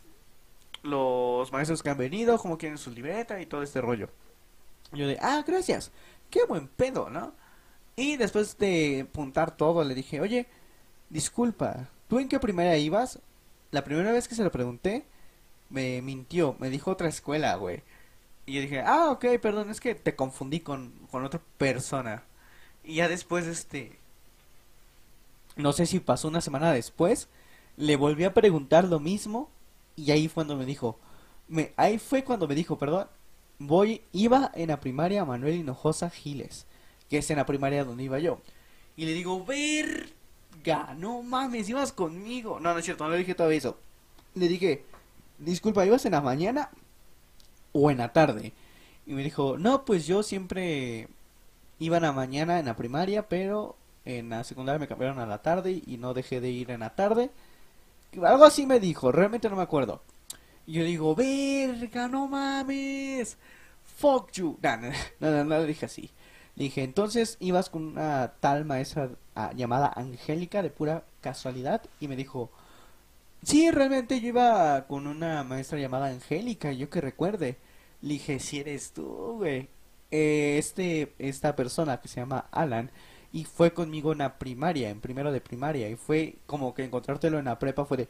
los 0.82 1.52
maestros 1.52 1.82
que 1.82 1.90
han 1.90 1.98
venido, 1.98 2.38
como 2.38 2.58
quieren 2.58 2.78
su 2.78 2.90
libreta 2.90 3.40
y 3.40 3.46
todo 3.46 3.62
este 3.62 3.80
rollo. 3.80 4.08
Yo 4.92 5.06
de, 5.06 5.18
ah, 5.20 5.44
gracias, 5.46 5.92
qué 6.30 6.44
buen 6.44 6.68
pedo, 6.68 7.10
¿no? 7.10 7.34
Y 7.96 8.16
después 8.16 8.58
de 8.58 9.06
apuntar 9.08 9.56
todo, 9.56 9.84
le 9.84 9.94
dije, 9.94 10.20
oye, 10.20 10.46
disculpa, 11.10 11.88
¿tú 12.08 12.18
en 12.18 12.28
qué 12.28 12.38
primaria 12.40 12.76
ibas? 12.78 13.20
La 13.70 13.84
primera 13.84 14.12
vez 14.12 14.28
que 14.28 14.34
se 14.34 14.44
lo 14.44 14.52
pregunté, 14.52 15.06
me 15.70 16.02
mintió, 16.02 16.56
me 16.58 16.70
dijo 16.70 16.90
otra 16.90 17.08
escuela, 17.08 17.54
güey. 17.56 17.82
Y 18.46 18.54
yo 18.54 18.60
dije, 18.62 18.80
ah, 18.80 19.10
ok, 19.10 19.26
perdón, 19.40 19.70
es 19.70 19.80
que 19.80 19.94
te 19.94 20.16
confundí 20.16 20.60
con, 20.60 20.92
con 21.10 21.24
otra 21.24 21.40
persona. 21.58 22.24
Y 22.84 22.96
ya 22.96 23.08
después, 23.08 23.46
este, 23.46 23.98
no 25.56 25.72
sé 25.72 25.86
si 25.86 26.00
pasó 26.00 26.28
una 26.28 26.40
semana 26.40 26.72
después, 26.72 27.28
le 27.76 27.96
volví 27.96 28.24
a 28.24 28.34
preguntar 28.34 28.84
lo 28.84 29.00
mismo 29.00 29.50
y 29.96 30.10
ahí 30.10 30.28
fue 30.28 30.34
cuando 30.44 30.56
me 30.56 30.66
dijo, 30.66 30.98
me, 31.48 31.72
ahí 31.76 31.98
fue 31.98 32.24
cuando 32.24 32.48
me 32.48 32.54
dijo, 32.54 32.78
perdón, 32.78 33.08
voy, 33.60 34.02
iba 34.12 34.50
en 34.54 34.70
la 34.70 34.80
primaria 34.80 35.24
Manuel 35.24 35.54
Hinojosa 35.54 36.10
Giles, 36.10 36.66
que 37.08 37.18
es 37.18 37.30
en 37.30 37.36
la 37.36 37.46
primaria 37.46 37.84
donde 37.84 38.02
iba 38.02 38.18
yo. 38.18 38.40
Y 38.96 39.04
le 39.04 39.12
digo, 39.12 39.44
verga, 39.44 40.94
no 40.98 41.22
mames, 41.22 41.68
ibas 41.68 41.92
conmigo. 41.92 42.58
No, 42.58 42.72
no 42.72 42.78
es 42.80 42.84
cierto, 42.84 43.04
no 43.04 43.10
le 43.10 43.18
dije 43.18 43.36
todo 43.36 43.52
eso. 43.52 43.78
Le 44.34 44.48
dije, 44.48 44.84
disculpa, 45.38 45.86
¿ibas 45.86 46.04
en 46.06 46.12
la 46.12 46.20
mañana? 46.20 46.70
o 47.72 47.90
en 47.90 47.98
la 47.98 48.12
tarde. 48.12 48.52
Y 49.06 49.12
me 49.14 49.22
dijo, 49.22 49.58
no, 49.58 49.84
pues 49.84 50.06
yo 50.06 50.22
siempre 50.22 51.08
iba 51.78 51.96
en 51.96 52.02
la 52.02 52.12
mañana 52.12 52.58
en 52.58 52.66
la 52.66 52.76
primaria, 52.76 53.28
pero 53.28 53.76
en 54.04 54.30
la 54.30 54.44
secundaria 54.44 54.78
me 54.78 54.88
cambiaron 54.88 55.18
a 55.18 55.26
la 55.26 55.42
tarde 55.42 55.82
y 55.86 55.96
no 55.96 56.14
dejé 56.14 56.40
de 56.40 56.50
ir 56.50 56.70
en 56.70 56.80
la 56.80 56.94
tarde. 56.94 57.30
Algo 58.22 58.44
así 58.44 58.66
me 58.66 58.80
dijo, 58.80 59.12
realmente 59.12 59.48
no 59.48 59.56
me 59.56 59.62
acuerdo. 59.62 60.02
Y 60.66 60.74
yo 60.74 60.84
digo, 60.84 61.14
verga, 61.14 62.08
no 62.08 62.28
mames. 62.28 63.36
Fuck 63.98 64.32
you. 64.32 64.58
No, 64.62 64.76
no, 64.76 64.90
no, 65.30 65.44
no, 65.44 65.58
le 65.58 65.66
dije 65.66 65.86
así. 65.86 66.10
Dije, 66.56 66.82
entonces 66.82 67.36
ibas 67.40 67.70
con 67.70 67.84
una 67.84 68.34
tal 68.40 68.64
maestra 68.64 69.10
ah, 69.34 69.52
llamada 69.54 69.92
Angélica 69.94 70.62
de 70.62 70.70
pura 70.70 71.04
casualidad. 71.20 71.82
Y 72.00 72.08
me 72.08 72.16
dijo, 72.16 72.50
Sí, 73.42 73.70
realmente 73.70 74.20
yo 74.20 74.28
iba 74.28 74.86
con 74.86 75.06
una 75.06 75.42
maestra 75.44 75.78
llamada 75.78 76.08
Angélica, 76.08 76.72
yo 76.72 76.90
que 76.90 77.00
recuerde. 77.00 77.56
Le 78.02 78.14
dije, 78.14 78.38
si 78.38 78.60
eres 78.60 78.92
tú, 78.92 79.36
güey. 79.38 79.68
Eh, 80.10 80.56
este, 80.58 81.14
esta 81.18 81.56
persona 81.56 82.00
que 82.00 82.08
se 82.08 82.20
llama 82.20 82.46
Alan, 82.50 82.90
y 83.32 83.44
fue 83.44 83.72
conmigo 83.72 84.12
en 84.12 84.18
la 84.18 84.38
primaria, 84.38 84.90
en 84.90 85.00
primero 85.00 85.32
de 85.32 85.40
primaria, 85.40 85.88
y 85.88 85.96
fue 85.96 86.36
como 86.46 86.74
que 86.74 86.84
encontrártelo 86.84 87.38
en 87.38 87.44
la 87.46 87.58
prepa 87.58 87.84
fue 87.84 87.96
de, 87.98 88.08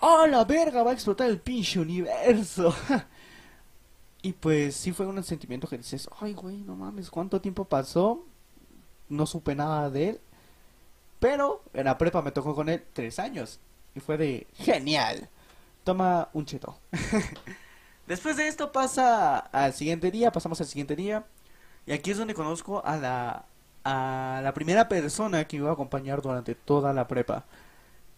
¡Oh, 0.00 0.26
la 0.26 0.44
verga! 0.44 0.82
Va 0.82 0.90
a 0.90 0.94
explotar 0.94 1.28
el 1.28 1.40
pinche 1.40 1.80
universo. 1.80 2.74
y 4.22 4.32
pues 4.32 4.76
sí 4.76 4.92
fue 4.92 5.06
un 5.06 5.22
sentimiento 5.24 5.68
que 5.68 5.78
dices, 5.78 6.08
ay, 6.20 6.34
güey, 6.34 6.58
no 6.58 6.76
mames, 6.76 7.10
¿cuánto 7.10 7.40
tiempo 7.40 7.64
pasó? 7.64 8.24
No 9.08 9.26
supe 9.26 9.54
nada 9.54 9.90
de 9.90 10.10
él. 10.10 10.20
Pero 11.18 11.62
en 11.74 11.86
la 11.86 11.98
prepa 11.98 12.22
me 12.22 12.30
tocó 12.30 12.54
con 12.54 12.68
él 12.68 12.84
tres 12.92 13.18
años. 13.18 13.58
Y 13.94 14.00
fue 14.00 14.16
de 14.16 14.46
genial. 14.54 15.28
Toma 15.84 16.28
un 16.32 16.46
cheto. 16.46 16.78
Después 18.06 18.36
de 18.36 18.48
esto 18.48 18.72
pasa 18.72 19.38
al 19.38 19.72
siguiente 19.72 20.10
día, 20.10 20.30
pasamos 20.32 20.60
al 20.60 20.66
siguiente 20.66 20.94
día. 20.94 21.26
Y 21.86 21.92
aquí 21.92 22.10
es 22.10 22.18
donde 22.18 22.34
conozco 22.34 22.84
a 22.84 22.96
la, 22.96 23.46
a 23.84 24.40
la 24.42 24.54
primera 24.54 24.88
persona 24.88 25.46
que 25.46 25.56
iba 25.56 25.70
a 25.70 25.72
acompañar 25.72 26.22
durante 26.22 26.54
toda 26.54 26.92
la 26.92 27.08
prepa. 27.08 27.46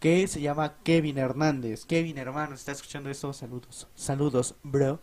Que 0.01 0.27
se 0.27 0.41
llama 0.41 0.75
Kevin 0.83 1.19
Hernández. 1.19 1.85
Kevin, 1.85 2.19
hermano, 2.19 2.55
está 2.55 2.73
escuchando 2.73 3.11
esto. 3.11 3.33
Saludos. 3.33 3.87
Saludos, 3.95 4.55
bro. 4.63 4.99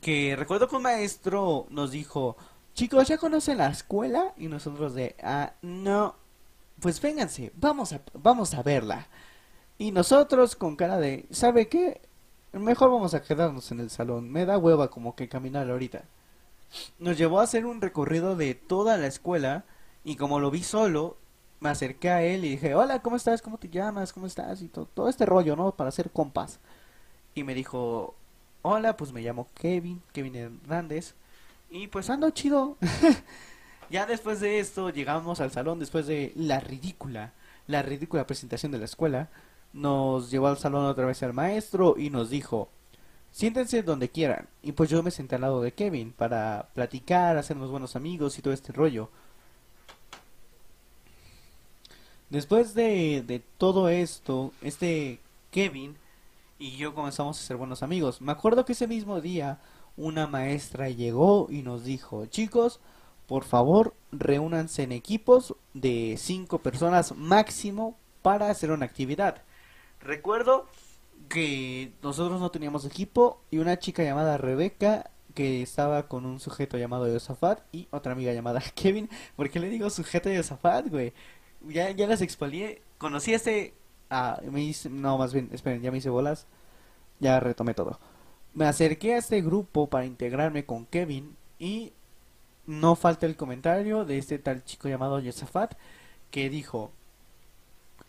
Que 0.00 0.36
recuerdo 0.36 0.68
que 0.68 0.76
un 0.76 0.82
maestro 0.82 1.66
nos 1.70 1.90
dijo, 1.90 2.36
chicos, 2.74 3.08
¿ya 3.08 3.18
conocen 3.18 3.58
la 3.58 3.68
escuela? 3.68 4.34
Y 4.36 4.46
nosotros 4.48 4.94
de, 4.94 5.16
ah, 5.22 5.54
no, 5.62 6.14
pues 6.80 7.00
vénganse, 7.00 7.52
vamos 7.56 7.92
a, 7.92 8.00
vamos 8.14 8.54
a 8.54 8.62
verla. 8.62 9.08
Y 9.78 9.92
nosotros 9.92 10.56
con 10.56 10.76
cara 10.76 10.98
de, 10.98 11.26
¿sabe 11.30 11.68
qué? 11.68 12.00
Mejor 12.52 12.90
vamos 12.90 13.14
a 13.14 13.22
quedarnos 13.22 13.72
en 13.72 13.80
el 13.80 13.90
salón. 13.90 14.30
Me 14.30 14.44
da 14.44 14.58
hueva 14.58 14.90
como 14.90 15.16
que 15.16 15.28
caminar 15.28 15.70
ahorita. 15.70 16.04
nos 16.98 17.18
llevó 17.18 17.40
a 17.40 17.44
hacer 17.44 17.66
un 17.66 17.80
recorrido 17.80 18.36
de 18.36 18.54
toda 18.54 18.96
la 18.98 19.06
escuela 19.06 19.64
y 20.04 20.16
como 20.16 20.40
lo 20.40 20.50
vi 20.50 20.62
solo, 20.62 21.16
me 21.60 21.68
acerqué 21.68 22.10
a 22.10 22.22
él 22.22 22.44
y 22.44 22.50
dije, 22.50 22.74
hola, 22.74 23.00
¿cómo 23.02 23.16
estás? 23.16 23.42
¿Cómo 23.42 23.58
te 23.58 23.68
llamas? 23.68 24.12
¿Cómo 24.12 24.26
estás? 24.26 24.62
Y 24.62 24.68
todo, 24.68 24.86
todo 24.86 25.08
este 25.08 25.26
rollo, 25.26 25.56
¿no? 25.56 25.72
Para 25.72 25.88
hacer 25.88 26.10
compas. 26.10 26.58
Y 27.34 27.44
me 27.44 27.54
dijo, 27.54 28.14
hola, 28.62 28.96
pues 28.96 29.12
me 29.12 29.22
llamo 29.22 29.48
Kevin, 29.54 30.02
Kevin 30.12 30.36
Hernández. 30.36 31.14
Y 31.70 31.86
pues 31.88 32.10
ando 32.10 32.30
chido. 32.30 32.76
ya 33.90 34.06
después 34.06 34.40
de 34.40 34.58
esto 34.58 34.90
llegamos 34.90 35.40
al 35.40 35.50
salón, 35.50 35.78
después 35.78 36.06
de 36.06 36.32
la 36.34 36.60
ridícula, 36.60 37.32
la 37.66 37.82
ridícula 37.82 38.26
presentación 38.26 38.72
de 38.72 38.78
la 38.78 38.86
escuela. 38.86 39.28
Nos 39.72 40.30
llevó 40.30 40.48
al 40.48 40.58
salón 40.58 40.86
otra 40.86 41.06
vez 41.06 41.22
el 41.22 41.32
maestro 41.32 41.94
y 41.96 42.10
nos 42.10 42.30
dijo, 42.30 42.70
siéntense 43.30 43.82
donde 43.82 44.08
quieran. 44.08 44.48
Y 44.62 44.72
pues 44.72 44.90
yo 44.90 45.02
me 45.02 45.10
senté 45.10 45.36
al 45.36 45.42
lado 45.42 45.62
de 45.62 45.72
Kevin 45.72 46.12
para 46.12 46.70
platicar, 46.74 47.36
hacernos 47.36 47.70
buenos 47.70 47.96
amigos 47.96 48.38
y 48.38 48.42
todo 48.42 48.54
este 48.54 48.72
rollo. 48.72 49.10
Después 52.30 52.74
de, 52.74 53.22
de 53.26 53.40
todo 53.58 53.88
esto, 53.88 54.52
este 54.62 55.20
Kevin 55.50 55.96
y 56.58 56.76
yo 56.76 56.94
comenzamos 56.94 57.38
a 57.38 57.42
ser 57.42 57.56
buenos 57.56 57.82
amigos. 57.82 58.20
Me 58.20 58.32
acuerdo 58.32 58.64
que 58.64 58.72
ese 58.72 58.86
mismo 58.86 59.20
día 59.20 59.58
una 59.96 60.26
maestra 60.26 60.88
llegó 60.88 61.48
y 61.50 61.62
nos 61.62 61.84
dijo, 61.84 62.26
chicos, 62.26 62.80
por 63.26 63.44
favor, 63.44 63.94
reúnanse 64.12 64.82
en 64.82 64.92
equipos 64.92 65.54
de 65.74 66.16
cinco 66.18 66.58
personas 66.58 67.14
máximo 67.16 67.96
para 68.22 68.50
hacer 68.50 68.70
una 68.70 68.86
actividad. 68.86 69.42
Recuerdo 70.00 70.66
que 71.28 71.92
nosotros 72.02 72.40
no 72.40 72.50
teníamos 72.50 72.84
equipo 72.84 73.40
y 73.50 73.58
una 73.58 73.78
chica 73.78 74.02
llamada 74.02 74.38
Rebeca 74.38 75.10
que 75.34 75.62
estaba 75.62 76.08
con 76.08 76.26
un 76.26 76.40
sujeto 76.40 76.76
llamado 76.76 77.06
Yosafat 77.06 77.60
y 77.72 77.86
otra 77.90 78.12
amiga 78.12 78.32
llamada 78.32 78.62
Kevin. 78.74 79.08
¿Por 79.36 79.48
qué 79.50 79.60
le 79.60 79.68
digo 79.68 79.88
sujeto 79.90 80.30
Yosafat, 80.30 80.88
güey? 80.88 81.12
Ya, 81.68 81.90
ya 81.90 82.06
las 82.06 82.20
expolié. 82.22 82.82
Conocí 82.98 83.32
a 83.32 83.36
este. 83.36 83.74
Ah, 84.10 84.40
me 84.50 84.62
hice, 84.62 84.90
no, 84.90 85.18
más 85.18 85.32
bien, 85.32 85.48
esperen, 85.52 85.82
ya 85.82 85.90
me 85.90 85.98
hice 85.98 86.10
bolas. 86.10 86.46
Ya 87.20 87.38
retomé 87.40 87.74
todo. 87.74 88.00
Me 88.54 88.66
acerqué 88.66 89.14
a 89.14 89.18
este 89.18 89.40
grupo 89.42 89.88
para 89.88 90.06
integrarme 90.06 90.64
con 90.64 90.86
Kevin 90.86 91.36
y 91.58 91.92
no 92.66 92.96
falta 92.96 93.26
el 93.26 93.36
comentario 93.36 94.04
de 94.04 94.18
este 94.18 94.38
tal 94.38 94.64
chico 94.64 94.88
llamado 94.88 95.20
Yosafat 95.20 95.74
que 96.30 96.50
dijo: 96.50 96.92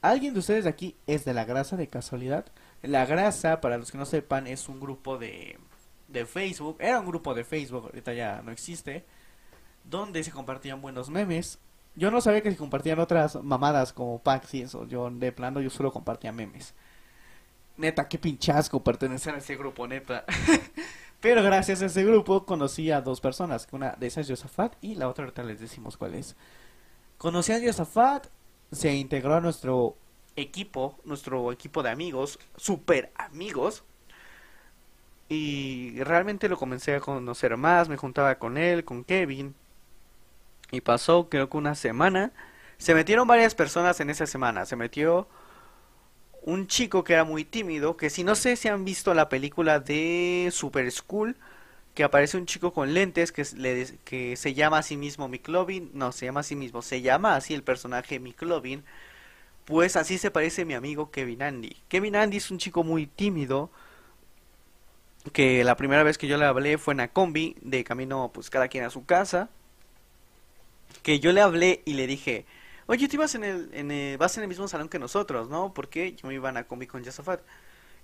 ¿Alguien 0.02 0.34
de 0.34 0.40
ustedes 0.40 0.66
aquí 0.66 0.96
es 1.08 1.26
de 1.26 1.34
la 1.34 1.46
grasa 1.46 1.78
de 1.78 1.88
casualidad? 1.88 2.46
La 2.82 3.06
grasa, 3.06 3.62
para 3.62 3.78
los 3.78 3.92
que 3.92 3.98
no 3.98 4.06
sepan, 4.06 4.48
es 4.48 4.68
un 4.68 4.80
grupo 4.80 5.18
de, 5.20 5.60
de 6.08 6.26
Facebook. 6.26 6.78
Era 6.80 7.00
un 7.00 7.06
grupo 7.06 7.36
de 7.36 7.44
Facebook, 7.44 7.86
ahorita 7.86 8.14
ya 8.14 8.42
no 8.42 8.52
existe. 8.52 9.06
Donde 9.84 10.24
se 10.24 10.32
compartían 10.32 10.82
buenos 10.82 11.10
memes 11.10 11.60
yo 11.96 12.12
no 12.12 12.22
sabía 12.22 12.42
que 12.42 12.52
se 12.52 12.58
compartían 12.58 13.00
otras 13.00 13.42
mamadas 13.44 13.94
como 13.94 14.20
packs 14.20 14.54
y 14.54 14.62
eso. 14.62 14.88
Yo 14.88 15.10
de 15.10 15.32
plano 15.32 15.62
yo 15.62 15.70
solo 15.70 15.92
compartía 15.92 16.32
memes. 16.32 16.74
Neta, 17.78 18.08
qué 18.08 18.18
pinchasco 18.18 18.84
pertenecer 18.84 19.36
a 19.36 19.40
ese 19.40 19.56
grupo, 19.56 19.88
neta. 19.88 20.26
Pero 21.22 21.44
gracias 21.44 21.82
a 21.82 21.86
ese 21.86 22.04
grupo 22.04 22.46
conocí 22.46 22.92
a 22.92 23.02
dos 23.02 23.22
personas. 23.22 23.68
Una 23.72 23.92
de 23.92 24.08
esas 24.08 24.22
es 24.22 24.28
Yosafat 24.30 24.76
y 24.82 24.96
la 24.96 25.08
otra 25.08 25.26
ahorita 25.26 25.44
les 25.44 25.60
decimos 25.60 25.98
cuál 25.98 26.16
es. 26.16 26.36
Conocí 27.18 27.52
a 27.52 27.60
Yosafat, 27.60 28.28
se 28.72 28.96
integró 28.96 29.36
a 29.36 29.42
nuestro 29.42 29.96
equipo, 30.36 30.98
nuestro 31.04 31.52
equipo 31.52 31.84
de 31.84 31.92
amigos, 31.92 32.40
super 32.56 33.12
amigos. 33.16 33.84
Y 35.30 36.02
realmente 36.04 36.50
lo 36.50 36.58
comencé 36.58 36.96
a 36.96 37.00
conocer 37.00 37.56
más, 37.56 37.88
me 37.88 37.98
juntaba 37.98 38.36
con 38.40 38.58
él, 38.58 38.84
con 38.84 39.04
Kevin. 39.04 39.56
Y 40.72 40.82
pasó 40.82 41.30
creo 41.30 41.50
que 41.50 41.58
una 41.58 41.76
semana. 41.76 42.32
Se 42.78 42.96
metieron 42.96 43.28
varias 43.28 43.54
personas 43.56 44.00
en 44.00 44.10
esa 44.10 44.26
semana. 44.26 44.66
Se 44.66 44.76
metió 44.76 45.28
un 46.44 46.68
chico 46.68 47.04
que 47.04 47.14
era 47.14 47.24
muy 47.24 47.46
tímido, 47.46 47.98
que 47.98 48.10
si 48.10 48.24
no 48.24 48.36
sé 48.36 48.56
si 48.56 48.68
han 48.68 48.84
visto 48.84 49.14
la 49.14 49.30
película 49.30 49.80
de 49.80 50.50
Super 50.52 50.92
School, 50.92 51.36
que 51.94 52.04
aparece 52.04 52.38
un 52.38 52.46
chico 52.46 52.74
con 52.74 52.94
lentes 52.94 53.32
que, 53.32 53.46
le, 53.58 53.86
que 54.06 54.36
se 54.36 54.54
llama 54.54 54.80
a 54.80 54.84
sí 54.84 54.98
mismo 54.98 55.28
Miklovin, 55.28 55.92
no, 55.94 56.12
se 56.12 56.26
llama 56.26 56.40
a 56.40 56.44
sí 56.44 56.56
mismo, 56.56 56.82
se 56.82 57.02
llama 57.02 57.36
así 57.36 57.54
el 57.54 57.64
personaje 57.64 58.20
Miklovin, 58.20 58.84
pues 59.66 59.96
así 59.96 60.18
se 60.18 60.32
parece 60.32 60.66
mi 60.66 60.74
amigo 60.74 61.12
Kevin 61.12 61.44
Andy. 61.44 61.78
Kevin 61.90 62.16
Andy 62.16 62.38
es 62.38 62.50
un 62.50 62.58
chico 62.58 62.84
muy 62.84 63.08
tímido, 63.08 63.70
que 65.34 65.64
la 65.64 65.76
primera 65.76 66.04
vez 66.04 66.18
que 66.18 66.28
yo 66.28 66.38
le 66.38 66.46
hablé 66.46 66.78
fue 66.80 66.94
en 66.94 67.00
la 67.00 67.10
combi, 67.10 67.56
de 67.62 67.84
camino 67.84 68.32
pues 68.34 68.50
cada 68.50 68.68
quien 68.68 68.84
a 68.86 68.90
su 68.90 69.06
casa, 69.06 69.50
que 71.04 71.20
yo 71.20 71.32
le 71.32 71.42
hablé 71.42 71.82
y 71.86 71.94
le 71.94 72.08
dije, 72.08 72.46
oye, 72.88 73.08
tú 73.08 73.16
ibas 73.16 73.36
en 73.36 73.44
el, 73.44 74.18
vas 74.18 74.38
en 74.38 74.44
el 74.44 74.50
mismo 74.50 74.68
salón 74.68 74.90
que 74.90 75.00
nosotros, 75.00 75.50
¿no? 75.50 75.74
Porque 75.74 76.14
yo 76.14 76.28
me 76.28 76.34
iba 76.34 76.50
a 76.50 76.64
combi 76.66 76.88
con 76.88 77.04
Yasafat. 77.04 77.42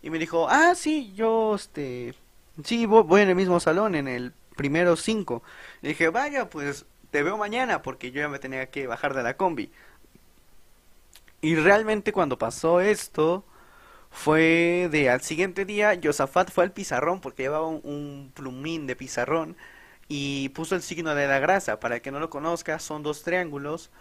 Y 0.02 0.10
me 0.10 0.20
dijo, 0.20 0.48
ah, 0.50 0.76
sí, 0.76 1.14
yo, 1.16 1.56
este, 1.56 2.14
sí, 2.64 2.86
voy 2.86 3.22
en 3.22 3.30
el 3.30 3.36
mismo 3.36 3.60
salón, 3.60 3.96
en 3.96 4.08
el 4.08 4.34
primero 4.56 4.96
cinco. 4.96 5.44
Le 5.82 5.90
dije, 5.90 6.10
vaya, 6.10 6.50
pues 6.50 6.86
te 7.12 7.24
veo 7.24 7.38
mañana, 7.38 7.82
porque 7.82 8.12
yo 8.12 8.22
ya 8.22 8.30
me 8.30 8.40
tenía 8.40 8.70
que 8.70 8.88
bajar 8.88 9.14
de 9.14 9.24
la 9.24 9.38
combi. 9.38 9.72
Y 11.42 11.56
realmente 11.56 12.14
cuando 12.14 12.38
pasó 12.38 12.82
esto, 12.82 13.44
fue 14.12 14.90
de 14.92 15.10
al 15.10 15.22
siguiente 15.22 15.66
día, 15.66 15.94
Yosafat 15.94 16.52
fue 16.52 16.64
al 16.64 16.72
pizarrón, 16.72 17.22
porque 17.22 17.44
llevaba 17.44 17.68
un 17.68 18.32
plumín 18.34 18.88
de 18.88 18.96
pizarrón 18.96 19.58
y 20.08 20.50
puso 20.50 20.76
el 20.76 20.82
signo 20.82 21.16
de 21.16 21.28
la 21.28 21.40
grasa. 21.40 21.80
Para 21.80 21.96
el 21.96 22.02
que 22.02 22.12
no 22.12 22.20
lo 22.20 22.30
conozca, 22.30 22.80
son 22.80 23.04
dos 23.04 23.24
triángulos 23.24 23.92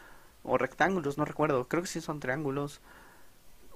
o 0.43 0.59
rectángulos, 0.59 1.19
no 1.19 1.25
recuerdo, 1.25 1.69
creo 1.69 1.83
que 1.83 1.89
sí 1.89 2.01
son 2.01 2.21
triángulos. 2.21 2.81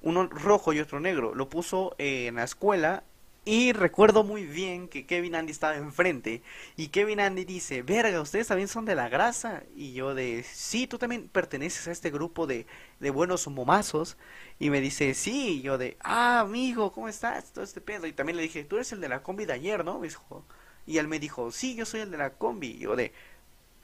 Uno 0.01 0.27
rojo 0.27 0.73
y 0.73 0.79
otro 0.79 0.99
negro. 0.99 1.35
Lo 1.35 1.49
puso 1.49 1.95
en 1.97 2.35
la 2.35 2.43
escuela 2.43 3.03
y 3.43 3.73
recuerdo 3.73 4.23
muy 4.23 4.45
bien 4.45 4.87
que 4.87 5.07
Kevin 5.07 5.35
Andy 5.35 5.51
estaba 5.51 5.75
enfrente. 5.75 6.43
Y 6.77 6.89
Kevin 6.89 7.19
Andy 7.19 7.43
dice, 7.43 7.81
verga, 7.81 8.21
ustedes 8.21 8.47
también 8.47 8.67
son 8.67 8.85
de 8.85 8.93
la 8.95 9.09
grasa. 9.09 9.63
Y 9.75 9.93
yo 9.93 10.13
de, 10.13 10.43
sí, 10.43 10.85
tú 10.87 10.99
también 10.99 11.27
perteneces 11.27 11.87
a 11.87 11.91
este 11.91 12.11
grupo 12.11 12.45
de, 12.45 12.67
de 12.99 13.09
buenos 13.09 13.47
momazos. 13.47 14.17
Y 14.59 14.69
me 14.69 14.79
dice, 14.79 15.15
sí. 15.15 15.57
Y 15.59 15.61
yo 15.63 15.77
de, 15.79 15.97
ah, 16.01 16.41
amigo, 16.41 16.91
¿cómo 16.91 17.07
estás? 17.07 17.51
Todo 17.51 17.63
este 17.63 17.81
pedo. 17.81 18.05
Y 18.05 18.13
también 18.13 18.37
le 18.37 18.43
dije, 18.43 18.63
tú 18.63 18.75
eres 18.75 18.91
el 18.91 19.01
de 19.01 19.09
la 19.09 19.23
combi 19.23 19.45
de 19.45 19.53
ayer, 19.53 19.83
¿no? 19.83 19.99
Me 19.99 20.07
dijo, 20.07 20.45
y 20.85 20.97
él 20.97 21.07
me 21.07 21.19
dijo, 21.19 21.51
sí, 21.51 21.75
yo 21.75 21.85
soy 21.85 22.01
el 22.01 22.11
de 22.11 22.17
la 22.17 22.31
combi. 22.31 22.71
Y 22.71 22.79
yo 22.79 22.95
de, 22.95 23.11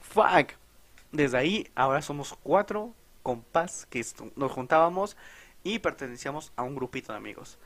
fuck. 0.02 0.54
Desde 1.12 1.38
ahí, 1.38 1.68
ahora 1.76 2.02
somos 2.02 2.36
cuatro 2.44 2.94
compas 3.24 3.86
que 3.90 4.06
nos 4.36 4.52
juntábamos 4.52 5.16
y 5.64 5.80
pertenecíamos 5.80 6.52
a 6.56 6.64
un 6.64 6.76
grupito 6.76 7.12
de 7.12 7.18
amigos. 7.18 7.58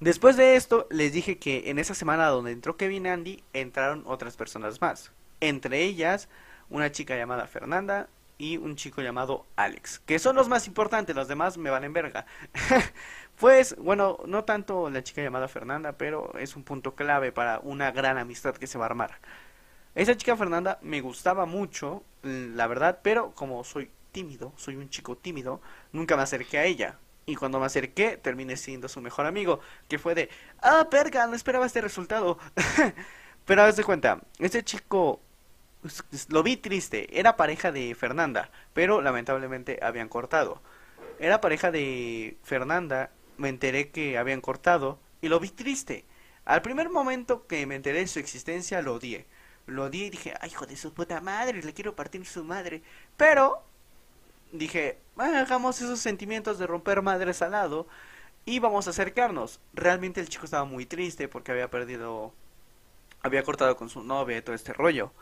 Después 0.00 0.36
de 0.36 0.56
esto, 0.56 0.86
les 0.90 1.12
dije 1.12 1.38
que 1.38 1.70
en 1.70 1.78
esa 1.78 1.94
semana 1.94 2.28
donde 2.28 2.52
entró 2.52 2.76
Kevin 2.76 3.06
Andy, 3.06 3.42
entraron 3.52 4.04
otras 4.06 4.36
personas 4.36 4.80
más. 4.80 5.10
Entre 5.40 5.82
ellas, 5.82 6.28
una 6.70 6.92
chica 6.92 7.16
llamada 7.16 7.46
Fernanda 7.46 8.08
y 8.38 8.56
un 8.56 8.76
chico 8.76 9.02
llamado 9.02 9.46
Alex. 9.56 9.98
Que 10.00 10.18
son 10.18 10.36
los 10.36 10.48
más 10.48 10.66
importantes, 10.66 11.14
los 11.14 11.28
demás 11.28 11.58
me 11.58 11.70
valen 11.70 11.92
verga. 11.92 12.26
Pues, 13.38 13.76
bueno, 13.76 14.18
no 14.26 14.42
tanto 14.42 14.90
la 14.90 15.04
chica 15.04 15.22
llamada 15.22 15.46
Fernanda, 15.46 15.92
pero 15.92 16.36
es 16.40 16.56
un 16.56 16.64
punto 16.64 16.96
clave 16.96 17.30
para 17.30 17.60
una 17.60 17.92
gran 17.92 18.18
amistad 18.18 18.56
que 18.56 18.66
se 18.66 18.78
va 18.78 18.86
a 18.86 18.88
armar. 18.88 19.20
Esa 19.94 20.16
chica 20.16 20.36
Fernanda 20.36 20.80
me 20.82 21.00
gustaba 21.00 21.46
mucho, 21.46 22.02
la 22.22 22.66
verdad, 22.66 22.98
pero 23.00 23.30
como 23.36 23.62
soy 23.62 23.92
tímido, 24.10 24.52
soy 24.56 24.74
un 24.74 24.90
chico 24.90 25.16
tímido, 25.16 25.60
nunca 25.92 26.16
me 26.16 26.22
acerqué 26.22 26.58
a 26.58 26.64
ella. 26.64 26.98
Y 27.26 27.36
cuando 27.36 27.60
me 27.60 27.66
acerqué, 27.66 28.16
terminé 28.16 28.56
siendo 28.56 28.88
su 28.88 29.00
mejor 29.00 29.26
amigo, 29.26 29.60
que 29.86 29.98
fue 30.00 30.16
de, 30.16 30.30
ah, 30.60 30.88
perga, 30.90 31.26
no 31.28 31.36
esperaba 31.36 31.66
este 31.66 31.80
resultado. 31.80 32.38
pero 33.44 33.62
haz 33.62 33.76
de 33.76 33.84
cuenta, 33.84 34.20
este 34.40 34.64
chico 34.64 35.20
lo 36.28 36.42
vi 36.42 36.56
triste, 36.56 37.18
era 37.18 37.36
pareja 37.36 37.72
de 37.72 37.94
Fernanda, 37.94 38.50
pero 38.74 39.00
lamentablemente 39.02 39.78
habían 39.82 40.08
cortado. 40.08 40.60
Era 41.18 41.40
pareja 41.40 41.70
de 41.70 42.36
Fernanda 42.44 43.10
me 43.38 43.48
enteré 43.48 43.90
que 43.90 44.18
habían 44.18 44.40
cortado 44.40 44.98
y 45.22 45.28
lo 45.28 45.40
vi 45.40 45.48
triste. 45.48 46.04
Al 46.44 46.62
primer 46.62 46.90
momento 46.90 47.46
que 47.46 47.66
me 47.66 47.76
enteré 47.76 48.00
de 48.00 48.06
su 48.06 48.18
existencia 48.18 48.82
lo 48.82 48.94
odié. 48.94 49.26
Lo 49.66 49.84
odié 49.84 50.06
y 50.06 50.10
dije, 50.10 50.34
ay 50.40 50.50
hijo 50.50 50.66
de 50.66 50.76
su 50.76 50.92
puta 50.92 51.20
madre, 51.20 51.62
le 51.62 51.74
quiero 51.74 51.94
partir 51.94 52.26
su 52.26 52.44
madre. 52.44 52.82
Pero 53.16 53.62
dije, 54.52 54.98
hagamos 55.16 55.80
esos 55.80 56.00
sentimientos 56.00 56.58
de 56.58 56.66
romper 56.66 57.02
madres 57.02 57.42
al 57.42 57.52
lado 57.52 57.86
y 58.44 58.58
vamos 58.58 58.86
a 58.86 58.90
acercarnos. 58.90 59.60
Realmente 59.74 60.20
el 60.20 60.28
chico 60.28 60.44
estaba 60.44 60.64
muy 60.64 60.86
triste 60.86 61.28
porque 61.28 61.52
había 61.52 61.70
perdido, 61.70 62.32
había 63.22 63.42
cortado 63.42 63.76
con 63.76 63.88
su 63.88 64.02
novia 64.02 64.38
y 64.38 64.42
todo 64.42 64.56
este 64.56 64.72
rollo. 64.72 65.12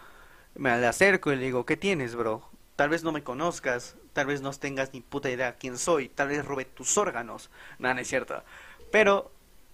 Me 0.56 0.76
le 0.78 0.86
acerco 0.86 1.32
y 1.32 1.36
le 1.36 1.44
digo, 1.44 1.66
¿qué 1.66 1.76
tienes, 1.76 2.14
bro? 2.14 2.42
Tal 2.76 2.88
vez 2.88 3.04
no 3.04 3.12
me 3.12 3.22
conozcas, 3.22 3.96
tal 4.12 4.26
vez 4.26 4.40
no 4.40 4.50
tengas 4.52 4.92
ni 4.92 5.00
puta 5.00 5.30
idea 5.30 5.56
quién 5.56 5.78
soy, 5.78 6.08
tal 6.08 6.28
vez 6.28 6.44
robe 6.44 6.64
tus 6.64 6.96
órganos. 6.98 7.50
Nada, 7.78 7.94
no 7.94 8.00
es 8.00 8.08
cierto. 8.08 8.42
Pero 8.90 9.30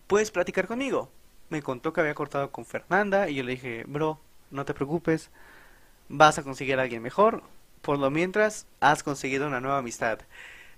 puedes 0.07 0.31
platicar 0.31 0.67
conmigo. 0.67 1.09
Me 1.51 1.63
contó 1.63 1.93
que 1.93 2.01
había 2.01 2.15
cortado 2.15 2.51
con 2.51 2.65
Fernanda 2.65 3.29
y 3.29 3.37
yo 3.37 3.45
le 3.45 3.53
dije, 3.53 3.85
bro, 3.87 4.19
no 4.51 4.65
te 4.65 4.75
preocupes, 4.75 5.31
vas 6.09 6.39
a 6.39 6.43
conseguir 6.43 6.79
a 6.79 6.83
alguien 6.83 7.03
mejor, 7.03 7.43
por 7.83 7.99
lo 7.99 8.11
mientras 8.11 8.67
has 8.81 9.03
conseguido 9.03 9.47
una 9.47 9.61
nueva 9.61 9.79
amistad. 9.79 10.21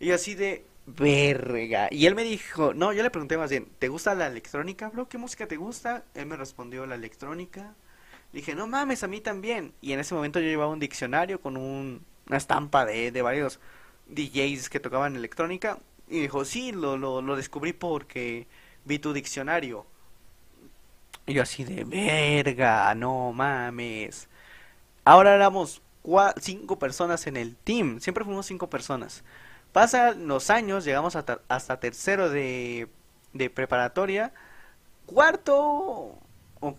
Y 0.00 0.10
así 0.12 0.34
de 0.34 0.64
verga. 0.86 1.88
Y 1.90 2.06
él 2.06 2.14
me 2.14 2.24
dijo, 2.24 2.74
no, 2.74 2.92
yo 2.92 3.02
le 3.02 3.10
pregunté 3.10 3.38
más 3.38 3.50
bien, 3.50 3.68
¿te 3.78 3.88
gusta 3.88 4.14
la 4.14 4.26
electrónica, 4.26 4.88
bro? 4.90 5.08
¿Qué 5.08 5.18
música 5.18 5.46
te 5.46 5.56
gusta? 5.56 6.04
Él 6.14 6.26
me 6.26 6.36
respondió 6.36 6.86
la 6.86 6.94
electrónica. 6.96 7.74
Dije, 8.34 8.54
no 8.56 8.66
mames, 8.66 9.04
a 9.04 9.08
mí 9.08 9.20
también. 9.20 9.74
Y 9.80 9.92
en 9.92 10.00
ese 10.00 10.14
momento 10.14 10.40
yo 10.40 10.46
llevaba 10.46 10.72
un 10.72 10.80
diccionario 10.80 11.40
con 11.40 11.56
un, 11.56 12.04
una 12.26 12.36
estampa 12.36 12.84
de, 12.84 13.12
de 13.12 13.22
varios 13.22 13.60
DJs 14.08 14.68
que 14.70 14.80
tocaban 14.80 15.16
electrónica. 15.16 15.78
Y 16.08 16.20
dijo, 16.20 16.44
sí, 16.44 16.72
lo, 16.72 16.96
lo, 16.98 17.22
lo 17.22 17.36
descubrí 17.36 17.72
porque 17.72 18.48
vi 18.84 18.98
tu 18.98 19.12
diccionario. 19.12 19.86
Y 21.26 21.34
yo 21.34 21.42
así 21.42 21.64
de 21.64 21.84
verga, 21.84 22.94
no 22.94 23.32
mames. 23.32 24.28
Ahora 25.04 25.34
éramos 25.34 25.82
cinco 26.40 26.78
personas 26.78 27.26
en 27.26 27.36
el 27.36 27.56
team. 27.56 28.00
Siempre 28.00 28.24
fuimos 28.24 28.46
cinco 28.46 28.68
personas. 28.68 29.24
Pasan 29.72 30.28
los 30.28 30.50
años, 30.50 30.84
llegamos 30.84 31.16
hasta, 31.16 31.80
tercero 31.80 32.30
de, 32.30 32.88
de 33.32 33.50
preparatoria. 33.50 34.32
Cuarto 35.06 36.18
o 36.60 36.76